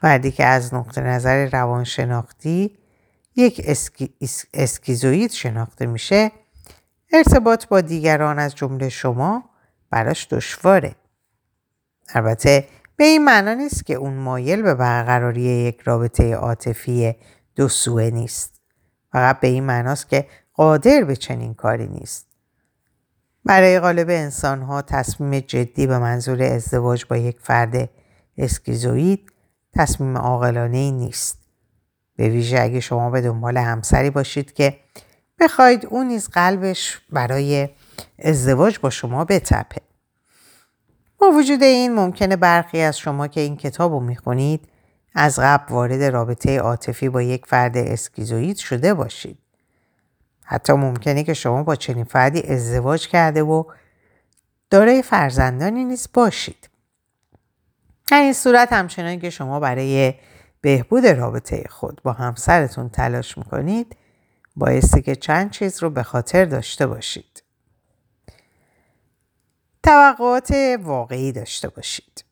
فردی 0.00 0.30
که 0.30 0.44
از 0.44 0.74
نقطه 0.74 1.00
نظر 1.00 1.48
روانشناختی 1.52 2.78
یک 3.36 3.62
اسکی، 3.64 4.14
اسکیزوئید 4.54 5.30
شناخته 5.30 5.86
میشه 5.86 6.32
ارتباط 7.12 7.66
با 7.66 7.80
دیگران 7.80 8.38
از 8.38 8.54
جمله 8.54 8.88
شما 8.88 9.50
براش 9.90 10.28
دشواره. 10.30 10.94
البته 12.14 12.68
به 12.96 13.04
این 13.04 13.24
معنا 13.24 13.54
نیست 13.54 13.86
که 13.86 13.94
اون 13.94 14.14
مایل 14.14 14.62
به 14.62 14.74
برقراری 14.74 15.42
یک 15.42 15.80
رابطه 15.80 16.34
عاطفی 16.34 17.14
دو 17.56 17.68
سوه 17.68 18.10
نیست. 18.10 18.60
فقط 19.12 19.40
به 19.40 19.48
این 19.48 19.64
معناست 19.64 20.08
که 20.08 20.28
قادر 20.54 21.04
به 21.04 21.16
چنین 21.16 21.54
کاری 21.54 21.86
نیست. 21.86 22.35
برای 23.46 23.80
غالب 23.80 24.10
انسان 24.10 24.62
ها 24.62 24.82
تصمیم 24.82 25.40
جدی 25.40 25.86
به 25.86 25.98
منظور 25.98 26.42
ازدواج 26.42 27.04
با 27.04 27.16
یک 27.16 27.36
فرد 27.40 27.90
اسکیزوید 28.38 29.32
تصمیم 29.74 30.18
عاقلانه 30.18 30.76
ای 30.76 30.92
نیست. 30.92 31.38
به 32.16 32.28
ویژه 32.28 32.60
اگه 32.60 32.80
شما 32.80 33.10
به 33.10 33.20
دنبال 33.20 33.56
همسری 33.56 34.10
باشید 34.10 34.52
که 34.52 34.76
بخواید 35.40 35.86
اون 35.86 36.06
نیز 36.06 36.28
قلبش 36.28 37.00
برای 37.10 37.68
ازدواج 38.18 38.78
با 38.78 38.90
شما 38.90 39.24
بتپه. 39.24 39.80
با 41.18 41.30
وجود 41.30 41.62
این 41.62 41.94
ممکنه 41.94 42.36
برخی 42.36 42.80
از 42.80 42.98
شما 42.98 43.28
که 43.28 43.40
این 43.40 43.56
کتاب 43.56 43.92
رو 43.92 44.00
می‌خونید 44.00 44.68
از 45.14 45.38
قبل 45.38 45.74
وارد 45.74 46.02
رابطه 46.02 46.58
عاطفی 46.58 47.08
با 47.08 47.22
یک 47.22 47.46
فرد 47.46 47.76
اسکیزوید 47.76 48.56
شده 48.56 48.94
باشید. 48.94 49.38
حتی 50.48 50.72
ممکنه 50.72 51.24
که 51.24 51.34
شما 51.34 51.62
با 51.62 51.76
چنین 51.76 52.04
فردی 52.04 52.42
ازدواج 52.42 53.08
کرده 53.08 53.42
و 53.42 53.64
دارای 54.70 55.02
فرزندانی 55.02 55.84
نیست 55.84 56.12
باشید. 56.12 56.68
در 58.10 58.20
این 58.20 58.32
صورت 58.32 58.72
همچنان 58.72 59.20
که 59.20 59.30
شما 59.30 59.60
برای 59.60 60.14
بهبود 60.60 61.06
رابطه 61.06 61.64
خود 61.70 62.00
با 62.02 62.12
همسرتون 62.12 62.88
تلاش 62.88 63.38
می‌کنید 63.38 63.96
بایستی 64.56 65.02
که 65.02 65.16
چند 65.16 65.50
چیز 65.50 65.82
رو 65.82 65.90
به 65.90 66.02
خاطر 66.02 66.44
داشته 66.44 66.86
باشید. 66.86 67.42
توقعات 69.82 70.54
واقعی 70.82 71.32
داشته 71.32 71.68
باشید. 71.68 72.24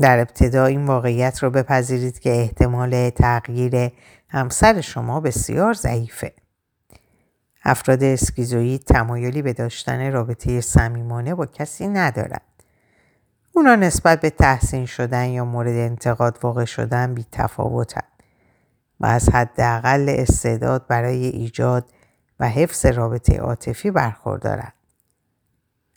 در 0.00 0.18
ابتدا 0.18 0.66
این 0.66 0.86
واقعیت 0.86 1.42
رو 1.42 1.50
بپذیرید 1.50 2.18
که 2.18 2.30
احتمال 2.30 3.10
تغییر 3.10 3.92
همسر 4.28 4.80
شما 4.80 5.20
بسیار 5.20 5.74
ضعیفه. 5.74 6.32
افراد 7.64 8.02
اسکیزویی 8.02 8.78
تمایلی 8.78 9.42
به 9.42 9.52
داشتن 9.52 10.12
رابطه 10.12 10.60
صمیمانه 10.60 11.34
با 11.34 11.46
کسی 11.46 11.88
ندارند. 11.88 12.42
اونا 13.52 13.74
نسبت 13.74 14.20
به 14.20 14.30
تحسین 14.30 14.86
شدن 14.86 15.28
یا 15.28 15.44
مورد 15.44 15.76
انتقاد 15.76 16.38
واقع 16.42 16.64
شدن 16.64 17.14
بی 17.14 17.26
تفاوتن 17.32 18.06
و 19.00 19.06
از 19.06 19.28
حداقل 19.28 20.14
استعداد 20.18 20.86
برای 20.86 21.26
ایجاد 21.26 21.84
و 22.40 22.48
حفظ 22.48 22.86
رابطه 22.86 23.38
عاطفی 23.38 23.90
برخوردارند. 23.90 24.72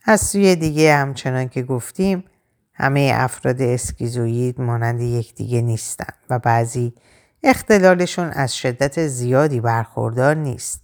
از 0.06 0.22
سوی 0.22 0.56
دیگه 0.56 0.96
همچنان 0.96 1.50
که 1.50 1.64
گفتیم 1.64 2.24
همه 2.74 3.12
افراد 3.14 3.62
اسکیزوید 3.62 4.62
مانند 4.62 5.02
یکدیگه 5.02 5.62
نیستند 5.62 6.18
و 6.30 6.40
بعضی 6.40 6.94
اختلالشون 7.44 8.30
از 8.30 8.56
شدت 8.56 9.08
زیادی 9.08 9.62
برخوردار 9.62 10.36
نیست. 10.36 10.83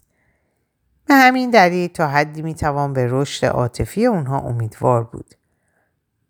به 1.10 1.16
همین 1.16 1.50
دلیل 1.50 1.88
تا 1.88 2.08
حدی 2.08 2.42
می‌توان 2.42 2.94
به 2.94 3.08
رشد 3.10 3.46
عاطفی 3.46 4.06
اونها 4.06 4.39
امیدوار 4.39 5.04
بود. 5.04 5.36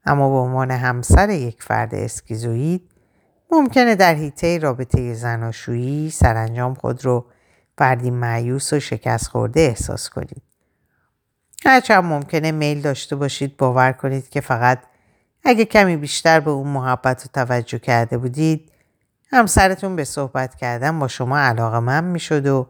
اما 0.06 0.30
به 0.30 0.36
عنوان 0.36 0.72
همسر 0.72 1.30
یک 1.30 1.64
فرد 1.64 1.96
اسکیزوید 1.96 2.92
ممکنه 3.52 3.96
در 3.96 4.14
حیطه 4.14 4.58
رابطه 4.58 5.14
زناشویی 5.14 6.10
سرانجام 6.10 6.74
خود 6.74 7.06
رو 7.06 7.26
فردی 7.78 8.12
معیوس 8.12 8.74
و 8.74 8.80
شکست 8.80 9.28
خورده 9.28 9.62
احساس 9.62 10.10
کنید. 10.10 10.42
هرچند 11.66 12.04
ممکنه 12.04 12.52
میل 12.52 12.82
داشته 12.82 13.16
باشید 13.16 13.58
باور 13.58 13.92
کنید 13.92 14.30
که 14.30 14.42
فقط 14.42 14.80
اگه 15.44 15.66
کمی 15.66 15.98
بیشتر 15.98 16.40
به 16.40 16.52
اون 16.52 16.68
محبت 16.68 17.26
و 17.26 17.30
توجه 17.34 17.80
کرده 17.80 18.18
بودید 18.18 18.72
همسرتون 19.32 19.96
به 19.96 20.04
صحبت 20.04 20.56
کردن 20.56 21.00
با 21.00 21.08
شما 21.08 21.40
علاقه 21.40 21.80
من 21.80 22.04
می‌شد 22.04 22.48
و 22.48 22.68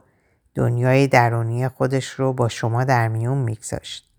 دنیای 0.55 1.07
درونی 1.07 1.67
خودش 1.67 2.09
رو 2.09 2.33
با 2.33 2.47
شما 2.47 2.83
در 2.83 3.07
میون 3.07 3.37
میگذاشت. 3.37 4.09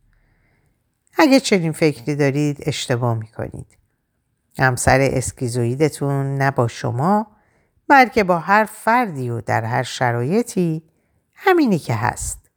اگه 1.18 1.40
چنین 1.40 1.72
فکری 1.72 2.16
دارید 2.16 2.58
اشتباه 2.66 3.14
می‌کنید. 3.14 3.78
همسر 4.58 5.00
اسکیزویدتون 5.00 6.38
نه 6.38 6.50
با 6.50 6.68
شما 6.68 7.26
بلکه 7.88 8.24
با 8.24 8.38
هر 8.38 8.64
فردی 8.64 9.30
و 9.30 9.40
در 9.40 9.64
هر 9.64 9.82
شرایطی 9.82 10.82
همینی 11.34 11.78
که 11.78 11.94
هست. 11.94 12.50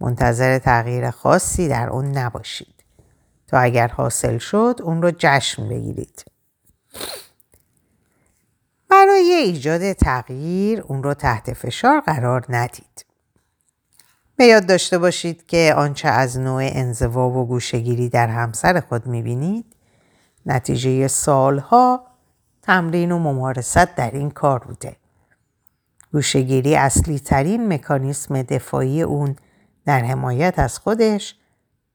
منتظر 0.00 0.58
تغییر 0.58 1.10
خاصی 1.10 1.68
در 1.68 1.90
اون 1.90 2.04
نباشید 2.04 2.84
تا 3.46 3.58
اگر 3.58 3.88
حاصل 3.88 4.38
شد 4.38 4.80
اون 4.82 5.02
رو 5.02 5.12
جشن 5.18 5.68
بگیرید. 5.68 6.24
برای 9.20 9.32
ایجاد 9.32 9.92
تغییر 9.92 10.80
اون 10.80 11.02
رو 11.02 11.14
تحت 11.14 11.52
فشار 11.52 12.00
قرار 12.00 12.44
ندید. 12.48 13.06
به 14.36 14.44
یاد 14.44 14.66
داشته 14.66 14.98
باشید 14.98 15.46
که 15.46 15.74
آنچه 15.76 16.08
از 16.08 16.38
نوع 16.38 16.62
انزوا 16.64 17.30
و 17.30 17.46
گوشگیری 17.46 18.08
در 18.08 18.28
همسر 18.28 18.80
خود 18.88 19.06
می‌بینید 19.06 19.64
نتیجه 20.46 21.08
سالها 21.08 22.06
تمرین 22.62 23.12
و 23.12 23.18
ممارست 23.18 23.94
در 23.96 24.10
این 24.10 24.30
کار 24.30 24.58
بوده. 24.58 24.96
گوشگیری 26.12 26.76
اصلی 26.76 27.18
ترین 27.18 27.72
مکانیسم 27.72 28.42
دفاعی 28.42 29.02
اون 29.02 29.36
در 29.86 30.00
حمایت 30.00 30.58
از 30.58 30.78
خودش 30.78 31.34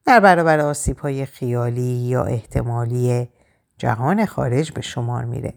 در 0.04 0.20
برابر 0.20 0.60
آسیب 0.60 0.98
های 0.98 1.26
خیالی 1.26 1.82
یا 1.82 2.24
احتمالی 2.24 3.28
جهان 3.78 4.26
خارج 4.26 4.72
به 4.72 4.80
شمار 4.80 5.24
میره. 5.24 5.54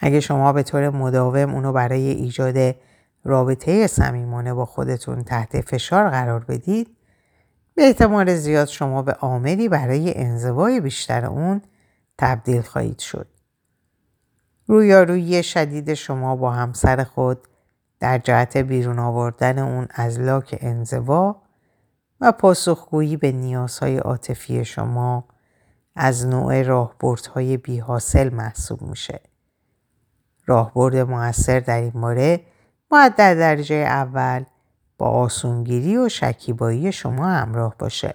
اگه 0.00 0.20
شما 0.20 0.52
به 0.52 0.62
طور 0.62 0.90
مداوم 0.90 1.54
اونو 1.54 1.72
برای 1.72 2.10
ایجاد 2.10 2.76
رابطه 3.24 3.86
صمیمانه 3.86 4.54
با 4.54 4.64
خودتون 4.64 5.24
تحت 5.24 5.60
فشار 5.60 6.10
قرار 6.10 6.44
بدید 6.44 6.96
به 7.74 7.86
احتمال 7.86 8.34
زیاد 8.34 8.68
شما 8.68 9.02
به 9.02 9.12
عاملی 9.12 9.68
برای 9.68 10.12
انزوای 10.16 10.80
بیشتر 10.80 11.26
اون 11.26 11.62
تبدیل 12.18 12.60
خواهید 12.60 12.98
شد. 12.98 13.26
رویارویی 14.66 15.42
شدید 15.42 15.94
شما 15.94 16.36
با 16.36 16.50
همسر 16.50 17.04
خود 17.04 17.38
در 18.00 18.18
جهت 18.18 18.56
بیرون 18.56 18.98
آوردن 18.98 19.58
اون 19.58 19.88
از 19.90 20.20
لاک 20.20 20.58
انزوا 20.60 21.42
و 22.20 22.32
پاسخگویی 22.32 23.16
به 23.16 23.32
نیازهای 23.32 23.98
عاطفی 23.98 24.64
شما 24.64 25.24
از 25.96 26.26
نوع 26.26 26.62
راهبردهای 26.62 27.56
بی 27.56 27.78
حاصل 27.78 28.34
محسوب 28.34 28.82
میشه. 28.82 29.20
راهبرد 30.46 30.96
موثر 30.96 31.60
در 31.60 31.80
این 31.80 31.92
مورد 31.94 32.40
باید 32.88 33.14
در 33.14 33.34
درجه 33.34 33.74
اول 33.74 34.44
با 34.98 35.06
آسونگیری 35.06 35.96
و 35.96 36.08
شکیبایی 36.08 36.92
شما 36.92 37.26
همراه 37.26 37.74
باشه. 37.78 38.14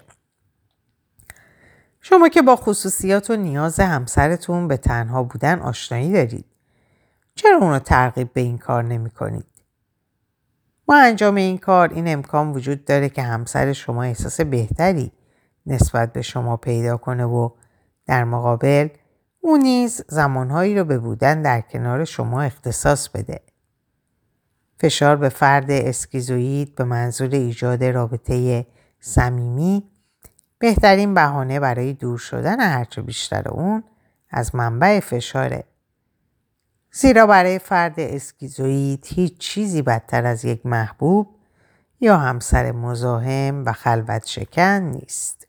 شما 2.00 2.28
که 2.28 2.42
با 2.42 2.56
خصوصیات 2.56 3.30
و 3.30 3.36
نیاز 3.36 3.80
همسرتون 3.80 4.68
به 4.68 4.76
تنها 4.76 5.22
بودن 5.22 5.58
آشنایی 5.58 6.12
دارید. 6.12 6.44
چرا 7.34 7.58
اونو 7.58 7.78
ترغیب 7.78 8.32
به 8.32 8.40
این 8.40 8.58
کار 8.58 8.82
نمی 8.82 9.10
کنید؟ 9.10 9.46
با 10.86 10.96
انجام 10.96 11.34
این 11.34 11.58
کار 11.58 11.88
این 11.88 12.08
امکان 12.08 12.52
وجود 12.52 12.84
داره 12.84 13.08
که 13.08 13.22
همسر 13.22 13.72
شما 13.72 14.02
احساس 14.02 14.40
بهتری 14.40 15.12
نسبت 15.66 16.12
به 16.12 16.22
شما 16.22 16.56
پیدا 16.56 16.96
کنه 16.96 17.24
و 17.24 17.50
در 18.06 18.24
مقابل 18.24 18.88
او 19.46 19.56
نیز 19.56 20.04
زمانهایی 20.08 20.78
رو 20.78 20.84
به 20.84 20.98
بودن 20.98 21.42
در 21.42 21.60
کنار 21.60 22.04
شما 22.04 22.42
اختصاص 22.42 23.08
بده. 23.08 23.40
فشار 24.78 25.16
به 25.16 25.28
فرد 25.28 25.70
اسکیزوید 25.70 26.74
به 26.74 26.84
منظور 26.84 27.28
ایجاد 27.28 27.84
رابطه 27.84 28.66
صمیمی 29.00 29.90
بهترین 30.58 31.14
بهانه 31.14 31.60
برای 31.60 31.92
دور 31.92 32.18
شدن 32.18 32.60
هرچه 32.60 33.02
بیشتر 33.02 33.48
اون 33.48 33.84
از 34.30 34.54
منبع 34.54 35.00
فشاره. 35.00 35.64
زیرا 36.92 37.26
برای 37.26 37.58
فرد 37.58 38.00
اسکیزوید 38.00 39.06
هیچ 39.08 39.38
چیزی 39.38 39.82
بدتر 39.82 40.26
از 40.26 40.44
یک 40.44 40.66
محبوب 40.66 41.28
یا 42.00 42.16
همسر 42.16 42.72
مزاحم 42.72 43.64
و 43.66 43.72
خلوت 43.72 44.26
شکن 44.26 44.80
نیست. 44.80 45.45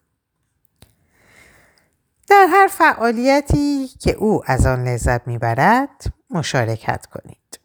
در 2.27 2.48
هر 2.50 2.67
فعالیتی 2.67 3.88
که 3.88 4.12
او 4.12 4.41
از 4.46 4.65
آن 4.65 4.84
لذت 4.84 5.27
می‌برد 5.27 6.13
مشارکت 6.29 7.05
کنید. 7.05 7.60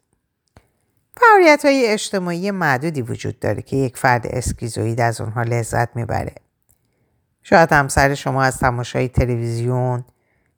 فعالیت 1.16 1.64
های 1.64 1.86
اجتماعی 1.86 2.50
معدودی 2.50 3.02
وجود 3.02 3.38
داره 3.38 3.62
که 3.62 3.76
یک 3.76 3.96
فرد 3.96 4.26
اسکیزوید 4.26 5.00
از 5.00 5.20
اونها 5.20 5.42
لذت 5.42 5.96
می‌بره. 5.96 6.34
شاید 7.42 7.72
همسر 7.72 8.14
شما 8.14 8.42
از 8.42 8.58
تماشای 8.58 9.08
تلویزیون، 9.08 10.04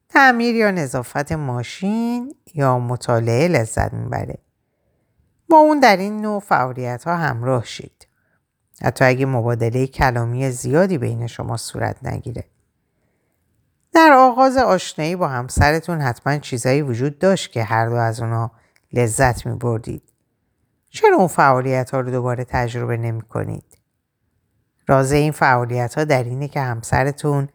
تعمیر 0.08 0.54
یا 0.54 0.70
نظافت 0.70 1.32
ماشین 1.32 2.34
یا 2.54 2.78
مطالعه 2.78 3.49
لذت 3.49 3.92
می‌بره. 3.92 4.38
با 5.49 5.56
اون 5.56 5.80
در 5.80 5.96
این 5.96 6.20
نوع 6.20 6.40
فعالیت 6.40 7.04
ها 7.04 7.16
همراه 7.16 7.64
شید. 7.64 8.08
حتی 8.82 9.04
اگه 9.04 9.26
مبادله 9.26 9.87
کلامی 9.87 10.50
زیادی 10.50 10.99
بین 10.99 11.26
شما 11.26 11.56
صورت 11.56 11.96
نگیره. 12.02 12.44
در 13.94 14.12
آغاز 14.12 14.56
آشنایی 14.56 15.16
با 15.16 15.28
همسرتون 15.28 16.00
حتما 16.00 16.38
چیزایی 16.38 16.82
وجود 16.82 17.18
داشت 17.18 17.52
که 17.52 17.64
هر 17.64 17.86
دو 17.88 17.94
از 17.94 18.20
اونا 18.20 18.50
لذت 18.92 19.46
می 19.46 19.56
بردید. 19.56 20.02
چرا 20.90 21.16
اون 21.16 21.26
فعالیت 21.26 21.90
ها 21.90 22.00
رو 22.00 22.10
دوباره 22.10 22.44
تجربه 22.44 22.96
نمی 22.96 23.20
کنید؟ 23.20 23.64
راز 24.86 25.12
این 25.12 25.32
فعالیت 25.32 25.94
ها 25.94 26.04
در 26.04 26.24
اینه 26.24 26.48
که 26.48 26.60
همسرتون 26.60 27.48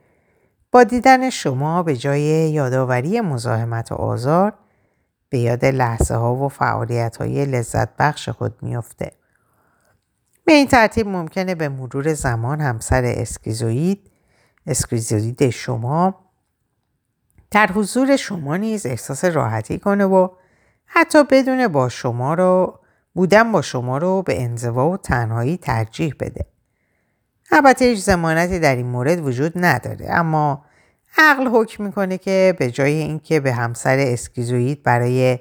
با 0.71 0.83
دیدن 0.83 1.29
شما 1.29 1.83
به 1.83 1.95
جای 1.95 2.21
یادآوری 2.51 3.21
مزاحمت 3.21 3.91
و 3.91 3.95
آزار 3.95 4.53
به 5.29 5.39
یاد 5.39 5.65
لحظه 5.65 6.15
ها 6.15 6.35
و 6.35 6.49
فعالیت 6.49 7.17
های 7.17 7.45
لذت 7.45 7.89
بخش 7.97 8.29
خود 8.29 8.55
میافته. 8.61 9.11
به 10.45 10.53
این 10.53 10.67
ترتیب 10.67 11.07
ممکنه 11.07 11.55
به 11.55 11.69
مرور 11.69 12.13
زمان 12.13 12.61
همسر 12.61 13.03
اسکیزوید 13.05 14.11
اسکیزوید 14.67 15.49
شما 15.49 16.28
در 17.51 17.67
حضور 17.67 18.15
شما 18.15 18.57
نیز 18.57 18.85
احساس 18.85 19.25
راحتی 19.25 19.79
کنه 19.79 20.05
و 20.05 20.29
حتی 20.85 21.23
بدون 21.23 21.67
با 21.67 21.89
شما 21.89 22.33
رو 22.33 22.79
بودن 23.13 23.51
با 23.51 23.61
شما 23.61 23.97
رو 23.97 24.21
به 24.21 24.41
انزوا 24.41 24.89
و 24.89 24.97
تنهایی 24.97 25.57
ترجیح 25.57 26.13
بده. 26.19 26.45
البته 27.51 27.85
هیچ 27.85 27.99
زمانتی 27.99 28.59
در 28.59 28.75
این 28.75 28.85
مورد 28.85 29.19
وجود 29.19 29.51
نداره 29.55 30.05
اما 30.09 30.65
عقل 31.17 31.47
حکم 31.47 31.83
می‌کنه 31.83 32.17
که 32.17 32.55
به 32.59 32.71
جای 32.71 32.93
اینکه 32.93 33.39
به 33.39 33.53
همسر 33.53 33.97
اسکیزوید 33.99 34.83
برای 34.83 35.39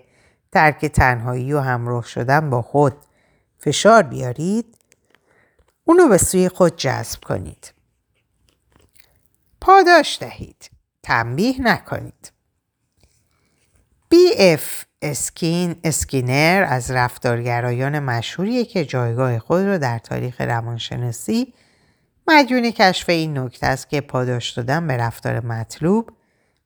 ترک 0.52 0.86
تنهایی 0.86 1.52
و 1.52 1.60
همراه 1.60 2.04
شدن 2.04 2.50
با 2.50 2.62
خود 2.62 2.96
فشار 3.58 4.02
بیارید 4.02 4.76
اونو 5.84 6.08
به 6.08 6.18
سوی 6.18 6.48
خود 6.48 6.76
جذب 6.76 7.20
کنید. 7.20 7.72
پاداش 9.60 10.18
دهید. 10.20 10.70
تنبیه 11.08 11.62
نکنید. 11.62 12.32
بی 14.08 14.32
اف 14.38 14.84
اسکین 15.02 15.76
اسکینر 15.84 16.66
از 16.68 16.90
رفتارگرایان 16.90 17.98
مشهوریه 17.98 18.64
که 18.64 18.84
جایگاه 18.84 19.38
خود 19.38 19.64
را 19.64 19.78
در 19.78 19.98
تاریخ 19.98 20.40
روانشناسی 20.40 21.54
مدیون 22.26 22.70
کشف 22.70 23.08
این 23.08 23.38
نکته 23.38 23.66
است 23.66 23.88
که 23.88 24.00
پاداش 24.00 24.50
دادن 24.50 24.86
به 24.86 24.96
رفتار 24.96 25.40
مطلوب 25.40 26.10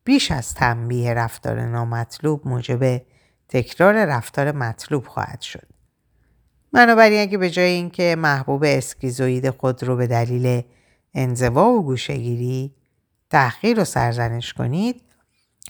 بیش 0.05 0.31
از 0.31 0.55
تنبیه 0.55 1.15
رفتار 1.15 1.61
نامطلوب 1.61 2.49
موجب 2.49 3.03
تکرار 3.49 4.05
رفتار 4.05 4.53
مطلوب 4.53 5.07
خواهد 5.07 5.41
شد. 5.41 5.69
بنابراین 6.73 7.21
اگه 7.21 7.39
به 7.39 7.51
جای 7.51 7.71
اینکه 7.71 8.17
محبوب 8.19 8.65
اسکیزوید 8.67 9.51
خود 9.51 9.83
رو 9.83 9.97
به 9.97 10.07
دلیل 10.07 10.63
انزوا 11.15 11.69
و 11.69 11.83
گوشگیری 11.83 12.75
تحقیر 13.33 13.81
و 13.81 13.85
سرزنش 13.85 14.53
کنید 14.53 15.03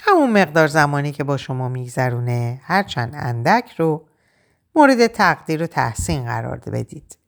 همون 0.00 0.30
مقدار 0.30 0.66
زمانی 0.66 1.12
که 1.12 1.24
با 1.24 1.36
شما 1.36 1.68
میگذرونه 1.68 2.60
هرچند 2.64 3.12
اندک 3.14 3.74
رو 3.78 4.06
مورد 4.74 5.06
تقدیر 5.06 5.62
و 5.62 5.66
تحسین 5.66 6.24
قرار 6.24 6.58
بدید. 6.58 7.18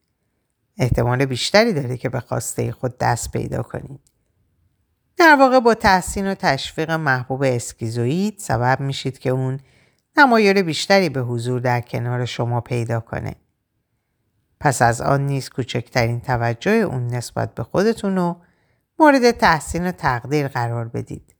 احتمال 0.78 1.24
بیشتری 1.24 1.72
داره 1.72 1.96
که 1.96 2.08
به 2.08 2.20
خواسته 2.20 2.72
خود 2.72 2.98
دست 2.98 3.32
پیدا 3.32 3.62
کنید. 3.62 4.00
در 5.16 5.36
واقع 5.38 5.60
با 5.60 5.74
تحسین 5.74 6.26
و 6.26 6.34
تشویق 6.34 6.90
محبوب 6.90 7.42
اسکیزوید 7.42 8.38
سبب 8.38 8.80
میشید 8.80 9.18
که 9.18 9.30
اون 9.30 9.60
نمایار 10.16 10.62
بیشتری 10.62 11.08
به 11.08 11.20
حضور 11.20 11.60
در 11.60 11.80
کنار 11.80 12.24
شما 12.24 12.60
پیدا 12.60 13.00
کنه. 13.00 13.34
پس 14.60 14.82
از 14.82 15.00
آن 15.00 15.26
نیز 15.26 15.48
کوچکترین 15.48 16.20
توجه 16.20 16.70
اون 16.70 17.06
نسبت 17.06 17.54
به 17.54 17.62
خودتون 17.62 18.16
رو 18.16 18.36
مورد 18.98 19.30
تحسین 19.30 19.86
و 19.86 19.92
تقدیر 19.92 20.48
قرار 20.48 20.88
بدید. 20.88 21.34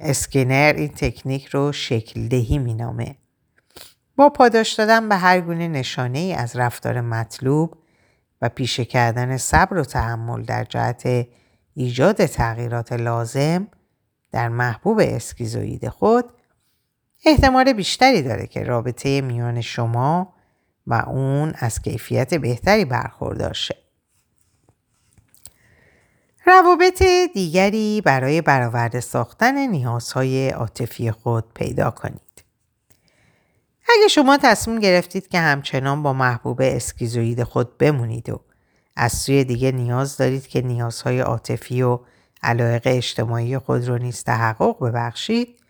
اسکینر 0.00 0.74
این 0.76 0.88
تکنیک 0.88 1.46
رو 1.46 1.72
شکل 1.72 2.28
دهی 2.28 2.58
مینامه. 2.58 3.16
با 4.16 4.28
پاداش 4.28 4.72
دادن 4.72 5.08
به 5.08 5.16
هر 5.16 5.40
گونه 5.40 5.68
نشانه 5.68 6.18
ای 6.18 6.32
از 6.32 6.56
رفتار 6.56 7.00
مطلوب 7.00 7.78
و 8.42 8.48
پیشه 8.48 8.84
کردن 8.84 9.36
صبر 9.36 9.76
و 9.76 9.84
تحمل 9.84 10.42
در 10.42 10.64
جهت 10.64 11.26
ایجاد 11.74 12.26
تغییرات 12.26 12.92
لازم 12.92 13.68
در 14.32 14.48
محبوب 14.48 15.00
اسکیزوید 15.02 15.88
خود 15.88 16.24
احتمال 17.24 17.72
بیشتری 17.72 18.22
داره 18.22 18.46
که 18.46 18.62
رابطه 18.62 19.20
میان 19.20 19.60
شما 19.60 20.34
و 20.86 20.94
اون 20.94 21.54
از 21.58 21.82
کیفیت 21.82 22.34
بهتری 22.34 22.84
برخوردار 22.84 23.52
شه. 23.52 23.85
روابط 26.46 27.02
دیگری 27.34 28.00
برای 28.04 28.40
برآورده 28.40 29.00
ساختن 29.00 29.66
نیازهای 29.66 30.50
عاطفی 30.50 31.10
خود 31.10 31.44
پیدا 31.54 31.90
کنید. 31.90 32.44
اگه 33.88 34.08
شما 34.08 34.38
تصمیم 34.42 34.80
گرفتید 34.80 35.28
که 35.28 35.40
همچنان 35.40 36.02
با 36.02 36.12
محبوب 36.12 36.60
اسکیزوید 36.62 37.42
خود 37.42 37.78
بمونید 37.78 38.30
و 38.30 38.40
از 38.96 39.12
سوی 39.12 39.44
دیگه 39.44 39.72
نیاز 39.72 40.16
دارید 40.16 40.46
که 40.46 40.62
نیازهای 40.62 41.20
عاطفی 41.20 41.82
و 41.82 41.98
علایق 42.42 42.82
اجتماعی 42.84 43.58
خود 43.58 43.88
رو 43.88 43.98
نیز 43.98 44.24
تحقق 44.24 44.84
ببخشید 44.84 45.60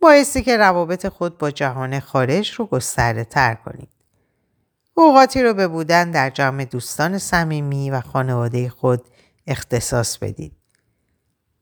بایستی 0.00 0.42
که 0.42 0.56
روابط 0.56 1.08
خود 1.08 1.38
با 1.38 1.50
جهان 1.50 2.00
خارج 2.00 2.50
رو 2.50 2.66
گسترده 2.66 3.24
تر 3.24 3.54
کنید. 3.54 3.88
اوقاتی 4.94 5.42
رو 5.42 5.54
به 5.54 5.68
بودن 5.68 6.10
در 6.10 6.30
جمع 6.30 6.64
دوستان 6.64 7.18
صمیمی 7.18 7.90
و 7.90 8.00
خانواده 8.00 8.68
خود 8.68 9.04
اختصاص 9.46 10.18
بدید. 10.18 10.52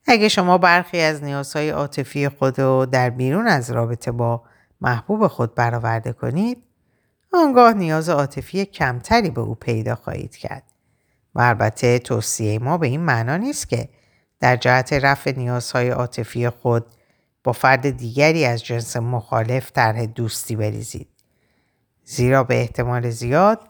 اگه 0.07 0.29
شما 0.29 0.59
برخی 0.59 1.01
از 1.01 1.25
نیازهای 1.25 1.71
عاطفی 1.71 2.29
خود 2.29 2.61
رو 2.61 2.87
در 2.87 3.11
بیرون 3.11 3.47
از 3.47 3.71
رابطه 3.71 4.13
با 4.13 4.43
محبوب 4.81 5.27
خود 5.27 5.55
برآورده 5.55 6.13
کنید 6.13 6.63
آنگاه 7.33 7.75
نیاز 7.75 8.09
عاطفی 8.09 8.65
کمتری 8.65 9.31
به 9.31 9.41
او 9.41 9.55
پیدا 9.55 9.95
خواهید 9.95 10.37
کرد 10.37 10.65
و 11.35 11.41
البته 11.41 11.99
توصیه 11.99 12.59
ما 12.59 12.79
به 12.79 12.87
این 12.87 13.01
معنا 13.01 13.37
نیست 13.37 13.69
که 13.69 13.89
در 14.41 14.57
جهت 14.57 14.93
رفع 14.93 15.33
نیازهای 15.37 15.91
عاطفی 15.91 16.49
خود 16.49 16.87
با 17.45 17.53
فرد 17.53 17.91
دیگری 17.91 18.45
از 18.45 18.65
جنس 18.65 18.97
مخالف 18.97 19.73
طرح 19.73 20.07
دوستی 20.07 20.57
بریزید. 20.57 21.09
زیرا 22.05 22.45
به 22.45 22.61
احتمال 22.61 23.11
زیاد 23.11 23.61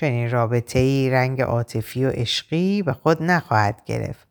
چنین 0.00 0.30
رابطه 0.30 0.78
ای 0.78 1.10
رنگ 1.10 1.42
عاطفی 1.42 2.04
و 2.04 2.10
عشقی 2.10 2.82
به 2.82 2.92
خود 2.92 3.22
نخواهد 3.22 3.84
گرفت 3.86 4.28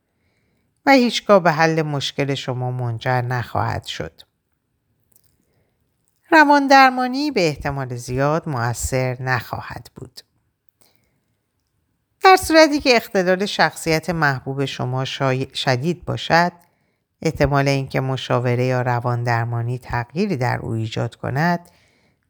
و 0.85 0.91
هیچگاه 0.91 1.39
به 1.43 1.51
حل 1.51 1.81
مشکل 1.81 2.35
شما 2.35 2.71
منجر 2.71 3.21
نخواهد 3.21 3.85
شد. 3.85 4.21
روان 6.31 6.67
درمانی 6.67 7.31
به 7.31 7.47
احتمال 7.47 7.95
زیاد 7.95 8.49
مؤثر 8.49 9.17
نخواهد 9.19 9.89
بود. 9.95 10.21
در 12.23 12.35
صورتی 12.35 12.79
که 12.79 12.95
اختلال 12.95 13.45
شخصیت 13.45 14.09
محبوب 14.09 14.65
شما 14.65 15.05
شدید 15.53 16.05
باشد 16.05 16.51
احتمال 17.21 17.67
اینکه 17.67 17.99
مشاوره 17.99 18.65
یا 18.65 18.81
روان 18.81 19.23
درمانی 19.23 19.79
تغییری 19.79 20.37
در 20.37 20.59
او 20.59 20.71
ایجاد 20.71 21.15
کند 21.15 21.69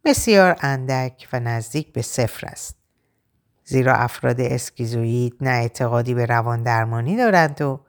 بسیار 0.05 0.55
اندک 0.61 1.27
و 1.33 1.39
نزدیک 1.39 1.93
به 1.93 2.01
صفر 2.01 2.47
است. 2.47 2.78
زیرا 3.69 3.93
افراد 3.93 4.41
اسکیزوید 4.41 5.37
نه 5.41 5.49
اعتقادی 5.49 6.13
به 6.13 6.25
روان 6.25 6.63
درمانی 6.63 7.17
دارند 7.17 7.61
و 7.61 7.79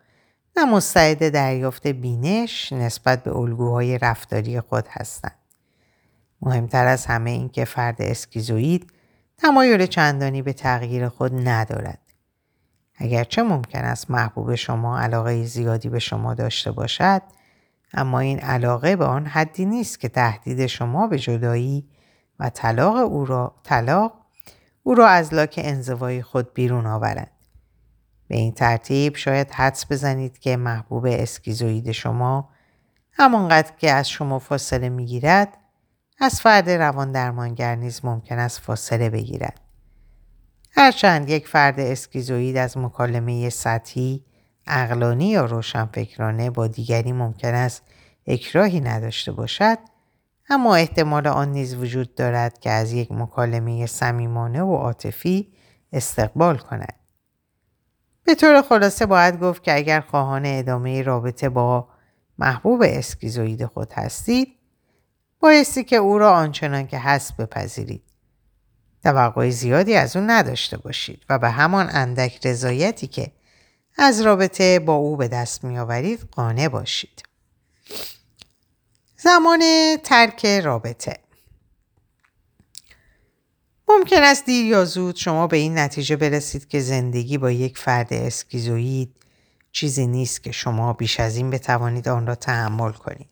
نه 0.57 0.65
مستعد 0.65 1.29
دریافت 1.29 1.87
بینش 1.87 2.73
نسبت 2.73 3.23
به 3.23 3.37
الگوهای 3.37 3.99
رفتاری 3.99 4.61
خود 4.61 4.85
هستند. 4.91 5.39
مهمتر 6.43 6.87
از 6.87 7.07
همه 7.07 7.31
این 7.31 7.49
که 7.49 7.65
فرد 7.65 8.03
اسکیزوید 8.03 8.93
تمایل 9.39 9.87
چندانی 9.87 10.43
به 10.43 10.53
تغییر 10.53 11.09
خود 11.09 11.49
ندارد. 11.49 11.99
اگرچه 12.97 13.43
ممکن 13.43 13.85
است 13.85 14.11
محبوب 14.11 14.55
شما 14.55 15.01
علاقه 15.01 15.45
زیادی 15.45 15.89
به 15.89 15.99
شما 15.99 16.35
داشته 16.35 16.73
باشد 16.73 17.23
اما 17.95 18.21
این 18.21 18.39
علاقه 18.39 18.97
به 18.97 19.05
آن 19.05 19.27
حدی 19.27 19.65
نیست 19.65 20.01
که 20.01 20.09
تهدید 20.09 20.67
شما 20.67 21.07
به 21.07 21.19
جدایی 21.19 21.89
و 22.41 22.51
طلاق 22.51 22.97
او 22.97 23.25
را 23.25 23.55
طلاق 23.63 24.20
او 24.83 24.95
را 24.95 25.09
از 25.09 25.35
لاک 25.35 25.61
انزوای 25.63 26.23
خود 26.23 26.55
بیرون 26.55 26.87
آورد. 26.87 27.31
به 28.29 28.37
این 28.37 28.53
ترتیب 28.53 29.17
شاید 29.17 29.51
حدس 29.51 29.93
بزنید 29.93 30.39
که 30.39 30.57
محبوب 30.57 31.07
اسکیزوید 31.07 31.93
شما 31.93 32.49
همانقدر 33.13 33.73
که 33.79 33.91
از 33.91 34.09
شما 34.09 34.39
فاصله 34.39 34.89
می‌گیرد 34.89 35.57
از 36.21 36.41
فرد 36.41 36.71
روان 36.71 37.13
درمانگر 37.13 37.75
نیز 37.75 38.05
ممکن 38.05 38.39
است 38.39 38.61
فاصله 38.61 39.11
بگیرد. 39.11 39.61
هرچند 40.71 41.29
یک 41.29 41.49
فرد 41.49 41.81
اسکیزوید 41.81 42.57
از 42.57 42.79
مکالمه 42.79 43.51
سطحی، 43.51 44.25
اقلانی 44.67 45.29
یا 45.29 45.45
روشنفکرانه 45.45 46.51
با 46.51 46.67
دیگری 46.67 47.13
ممکن 47.13 47.55
است 47.55 47.83
اکراهی 48.27 48.81
نداشته 48.81 49.33
باشد 49.33 49.79
اما 50.51 50.75
احتمال 50.75 51.27
آن 51.27 51.49
نیز 51.49 51.75
وجود 51.75 52.15
دارد 52.15 52.59
که 52.59 52.71
از 52.71 52.93
یک 52.93 53.13
مکالمه 53.13 53.87
صمیمانه 53.87 54.63
و 54.63 54.75
عاطفی 54.75 55.53
استقبال 55.93 56.59
کند. 56.59 56.95
به 58.25 58.35
طور 58.35 58.63
خلاصه 58.63 59.07
باید 59.07 59.41
گفت 59.41 59.63
که 59.63 59.77
اگر 59.77 60.01
خواهان 60.01 60.47
ادامه 60.47 61.03
رابطه 61.03 61.49
با 61.49 61.89
محبوب 62.39 62.83
اسکیزوید 62.87 63.67
خود 63.67 63.93
هستید 63.93 64.49
بایستی 65.41 65.85
که 65.85 65.97
او 65.97 66.19
را 66.19 66.33
آنچنان 66.33 66.87
که 66.87 66.99
هست 66.99 67.37
بپذیرید. 67.37 68.03
توقع 69.03 69.51
زیادی 69.51 69.95
از 69.95 70.17
او 70.17 70.23
نداشته 70.27 70.79
باشید 70.79 71.25
و 71.29 71.39
به 71.39 71.51
همان 71.51 71.89
اندک 71.93 72.47
رضایتی 72.47 73.07
که 73.07 73.33
از 73.99 74.21
رابطه 74.21 74.79
با 74.79 74.95
او 74.95 75.17
به 75.17 75.29
دست 75.29 75.65
می 75.65 75.79
آورید 75.79 76.29
قانع 76.31 76.69
باشید. 76.69 77.23
زمان 79.23 79.63
ترک 80.05 80.47
رابطه 80.47 81.17
ممکن 83.89 84.23
است 84.23 84.45
دیر 84.45 84.67
یا 84.67 84.85
زود 84.85 85.17
شما 85.17 85.47
به 85.47 85.57
این 85.57 85.79
نتیجه 85.79 86.17
برسید 86.17 86.69
که 86.69 86.81
زندگی 86.81 87.39
با 87.39 87.51
یک 87.51 87.79
فرد 87.79 88.13
اسکیزوید 88.13 89.15
چیزی 89.73 90.07
نیست 90.07 90.43
که 90.43 90.53
شما 90.53 90.93
بیش 90.93 91.21
از 91.21 91.37
این 91.37 91.51
بتوانید 91.51 92.09
آن 92.09 92.27
را 92.27 92.35
تحمل 92.35 92.93
کنید. 92.93 93.29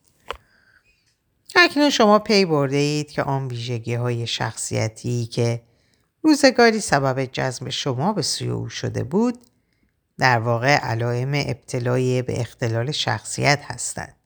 اکنون 1.55 1.89
شما 1.89 2.19
پی 2.19 2.45
برده 2.45 2.77
اید 2.77 3.11
که 3.11 3.23
آن 3.23 3.47
ویژگی 3.47 3.93
های 3.93 4.27
شخصیتی 4.27 5.25
که 5.25 5.61
روزگاری 6.21 6.79
سبب 6.79 7.25
جذب 7.25 7.69
شما 7.69 8.13
به 8.13 8.21
سوی 8.21 8.49
او 8.49 8.69
شده 8.69 9.03
بود 9.03 9.37
در 10.17 10.39
واقع 10.39 10.75
علائم 10.75 11.33
ابتلایی 11.33 12.21
به 12.21 12.41
اختلال 12.41 12.91
شخصیت 12.91 13.59
هستند. 13.63 14.18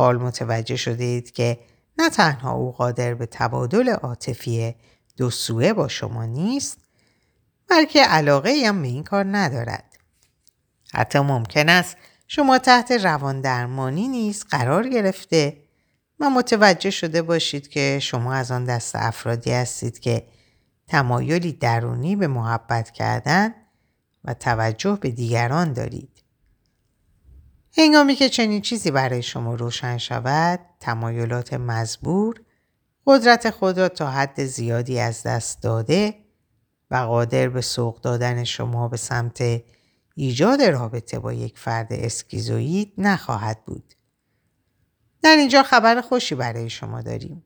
حال 0.00 0.16
متوجه 0.16 0.76
شده 0.76 1.04
اید 1.04 1.30
که 1.30 1.58
نه 1.98 2.10
تنها 2.10 2.52
او 2.52 2.72
قادر 2.72 3.14
به 3.14 3.26
تبادل 3.26 3.88
عاطفی 3.88 4.74
دو 5.16 5.30
سوه 5.30 5.72
با 5.72 5.88
شما 5.88 6.24
نیست 6.24 6.78
بلکه 7.68 8.04
علاقه 8.04 8.62
هم 8.66 8.82
به 8.82 8.88
این 8.88 9.04
کار 9.04 9.26
ندارد. 9.36 9.96
حتی 10.92 11.18
ممکن 11.18 11.68
است 11.68 11.96
شما 12.28 12.58
تحت 12.58 12.92
روان 12.92 13.40
درمانی 13.40 14.08
نیز 14.08 14.44
قرار 14.44 14.88
گرفته 14.88 15.56
و 16.20 16.30
متوجه 16.30 16.90
شده 16.90 17.22
باشید 17.22 17.68
که 17.68 17.98
شما 18.02 18.34
از 18.34 18.50
آن 18.50 18.64
دست 18.64 18.96
افرادی 18.96 19.52
هستید 19.52 19.98
که 19.98 20.26
تمایلی 20.88 21.52
درونی 21.52 22.16
به 22.16 22.26
محبت 22.26 22.90
کردن 22.90 23.54
و 24.24 24.34
توجه 24.34 24.98
به 25.00 25.10
دیگران 25.10 25.72
دارید. 25.72 26.19
هنگامی 27.76 28.14
که 28.14 28.28
چنین 28.28 28.60
چیزی 28.60 28.90
برای 28.90 29.22
شما 29.22 29.54
روشن 29.54 29.98
شود، 29.98 30.60
تمایلات 30.80 31.52
مزبور 31.52 32.40
قدرت 33.06 33.50
خود 33.50 33.78
را 33.78 33.88
تا 33.88 34.10
حد 34.10 34.44
زیادی 34.44 35.00
از 35.00 35.22
دست 35.22 35.62
داده 35.62 36.14
و 36.90 36.96
قادر 36.96 37.48
به 37.48 37.60
سوق 37.60 38.00
دادن 38.00 38.44
شما 38.44 38.88
به 38.88 38.96
سمت 38.96 39.62
ایجاد 40.14 40.62
رابطه 40.62 41.18
با 41.18 41.32
یک 41.32 41.58
فرد 41.58 41.88
اسکیزوید 41.90 42.92
نخواهد 42.98 43.64
بود. 43.64 43.94
در 45.22 45.36
اینجا 45.36 45.62
خبر 45.62 46.00
خوشی 46.00 46.34
برای 46.34 46.70
شما 46.70 47.02
داریم. 47.02 47.44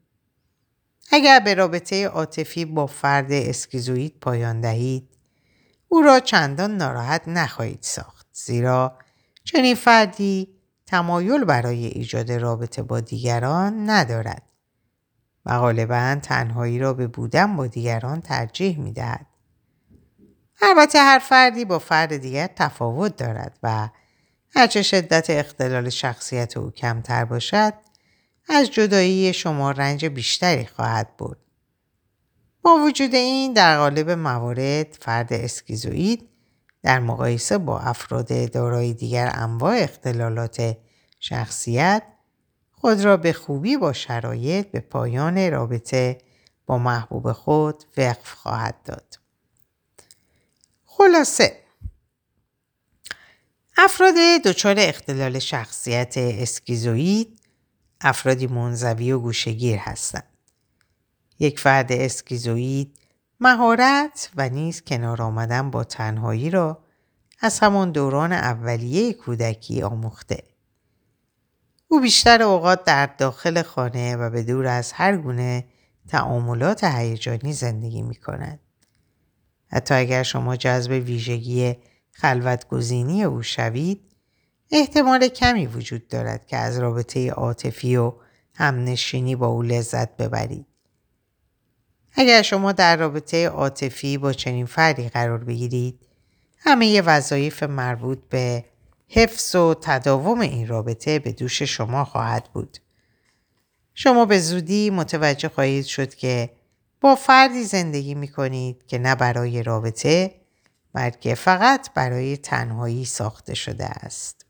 اگر 1.10 1.40
به 1.40 1.54
رابطه 1.54 2.06
عاطفی 2.06 2.64
با 2.64 2.86
فرد 2.86 3.32
اسکیزوید 3.32 4.20
پایان 4.20 4.60
دهید 4.60 5.08
او 5.88 6.02
را 6.02 6.20
چندان 6.20 6.76
ناراحت 6.76 7.22
نخواهید 7.28 7.82
ساخت 7.82 8.26
زیرا 8.32 8.98
چنین 9.44 9.74
فردی 9.74 10.48
تمایل 10.86 11.44
برای 11.44 11.86
ایجاد 11.86 12.32
رابطه 12.32 12.82
با 12.82 13.00
دیگران 13.00 13.90
ندارد 13.90 14.42
و 15.46 15.58
غالبا 15.58 16.16
تنهایی 16.22 16.78
را 16.78 16.92
به 16.92 17.06
بودن 17.06 17.56
با 17.56 17.66
دیگران 17.66 18.20
ترجیح 18.20 18.78
می 18.78 18.92
دهد. 18.92 19.26
البته 20.62 20.98
هر 20.98 21.18
فردی 21.18 21.64
با 21.64 21.78
فرد 21.78 22.16
دیگر 22.16 22.46
تفاوت 22.56 23.16
دارد 23.16 23.58
و 23.62 23.88
هرچه 24.50 24.82
شدت 24.82 25.30
اختلال 25.30 25.90
شخصیت 25.90 26.56
او 26.56 26.70
کمتر 26.70 27.24
باشد 27.24 27.74
از 28.48 28.70
جدایی 28.70 29.32
شما 29.32 29.70
رنج 29.70 30.06
بیشتری 30.06 30.66
خواهد 30.66 31.16
بود. 31.16 31.38
با 32.62 32.76
وجود 32.76 33.14
این 33.14 33.52
در 33.52 33.78
قالب 33.78 34.10
موارد 34.10 34.98
فرد 35.00 35.32
اسکیزوید 35.32 36.28
در 36.84 37.00
مقایسه 37.00 37.58
با 37.58 37.80
افراد 37.80 38.50
دارای 38.50 38.92
دیگر 38.94 39.30
انواع 39.34 39.76
اختلالات 39.76 40.76
شخصیت 41.20 42.02
خود 42.72 43.00
را 43.00 43.16
به 43.16 43.32
خوبی 43.32 43.76
با 43.76 43.92
شرایط 43.92 44.70
به 44.70 44.80
پایان 44.80 45.50
رابطه 45.50 46.18
با 46.66 46.78
محبوب 46.78 47.32
خود 47.32 47.84
وقف 47.96 48.32
خواهد 48.32 48.82
داد. 48.84 49.18
خلاصه 50.86 51.60
افراد 53.76 54.14
دچار 54.44 54.76
اختلال 54.78 55.38
شخصیت 55.38 56.14
اسکیزوید 56.16 57.40
افرادی 58.00 58.46
منزوی 58.46 59.12
و 59.12 59.18
گوشگیر 59.18 59.78
هستند. 59.78 60.28
یک 61.38 61.60
فرد 61.60 61.92
اسکیزوید 61.92 62.98
مهارت 63.44 64.30
و 64.36 64.48
نیز 64.48 64.82
کنار 64.82 65.22
آمدن 65.22 65.70
با 65.70 65.84
تنهایی 65.84 66.50
را 66.50 66.84
از 67.40 67.60
همان 67.60 67.92
دوران 67.92 68.32
اولیه 68.32 69.12
کودکی 69.12 69.82
آموخته. 69.82 70.42
او 71.88 72.00
بیشتر 72.00 72.42
اوقات 72.42 72.84
در 72.84 73.06
داخل 73.06 73.62
خانه 73.62 74.16
و 74.16 74.30
به 74.30 74.42
دور 74.42 74.66
از 74.66 74.92
هر 74.92 75.16
گونه 75.16 75.64
تعاملات 76.08 76.84
هیجانی 76.84 77.52
زندگی 77.52 78.02
می 78.02 78.14
کند. 78.14 78.60
حتی 79.66 79.94
اگر 79.94 80.22
شما 80.22 80.56
جذب 80.56 80.90
ویژگی 80.90 81.76
خلوتگزینی 82.10 83.24
او 83.24 83.42
شوید 83.42 84.00
احتمال 84.70 85.28
کمی 85.28 85.66
وجود 85.66 86.08
دارد 86.08 86.46
که 86.46 86.56
از 86.56 86.78
رابطه 86.78 87.30
عاطفی 87.30 87.96
و 87.96 88.12
همنشینی 88.54 89.36
با 89.36 89.46
او 89.46 89.62
لذت 89.62 90.16
ببرید. 90.16 90.73
اگر 92.14 92.42
شما 92.42 92.72
در 92.72 92.96
رابطه 92.96 93.48
عاطفی 93.48 94.18
با 94.18 94.32
چنین 94.32 94.66
فردی 94.66 95.08
قرار 95.08 95.44
بگیرید 95.44 95.98
همه 96.58 97.02
وظایف 97.02 97.62
مربوط 97.62 98.18
به 98.30 98.64
حفظ 99.08 99.54
و 99.54 99.74
تداوم 99.74 100.40
این 100.40 100.68
رابطه 100.68 101.18
به 101.18 101.32
دوش 101.32 101.62
شما 101.62 102.04
خواهد 102.04 102.48
بود. 102.52 102.78
شما 103.94 104.24
به 104.24 104.38
زودی 104.38 104.90
متوجه 104.90 105.48
خواهید 105.48 105.84
شد 105.84 106.14
که 106.14 106.50
با 107.00 107.14
فردی 107.14 107.64
زندگی 107.64 108.14
می 108.14 108.28
کنید 108.28 108.86
که 108.86 108.98
نه 108.98 109.14
برای 109.14 109.62
رابطه 109.62 110.34
بلکه 110.92 111.34
فقط 111.34 111.90
برای 111.94 112.36
تنهایی 112.36 113.04
ساخته 113.04 113.54
شده 113.54 113.84
است. 113.84 114.46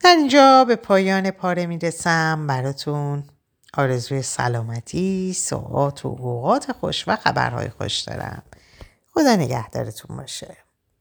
در 0.00 0.16
اینجا 0.16 0.64
به 0.64 0.76
پایان 0.76 1.30
پاره 1.30 1.66
می 1.66 1.78
رسم 1.78 2.46
براتون 2.46 3.24
آرزوی 3.76 4.22
سلامتی، 4.22 5.32
ساعات 5.32 6.04
و 6.04 6.08
اوقات 6.08 6.72
خوش 6.72 7.04
و 7.08 7.16
خبرهای 7.16 7.68
خوش 7.68 8.00
دارم. 8.00 8.42
خدا 9.14 9.36
نگهدارتون 9.36 10.16
باشه. 10.16 10.56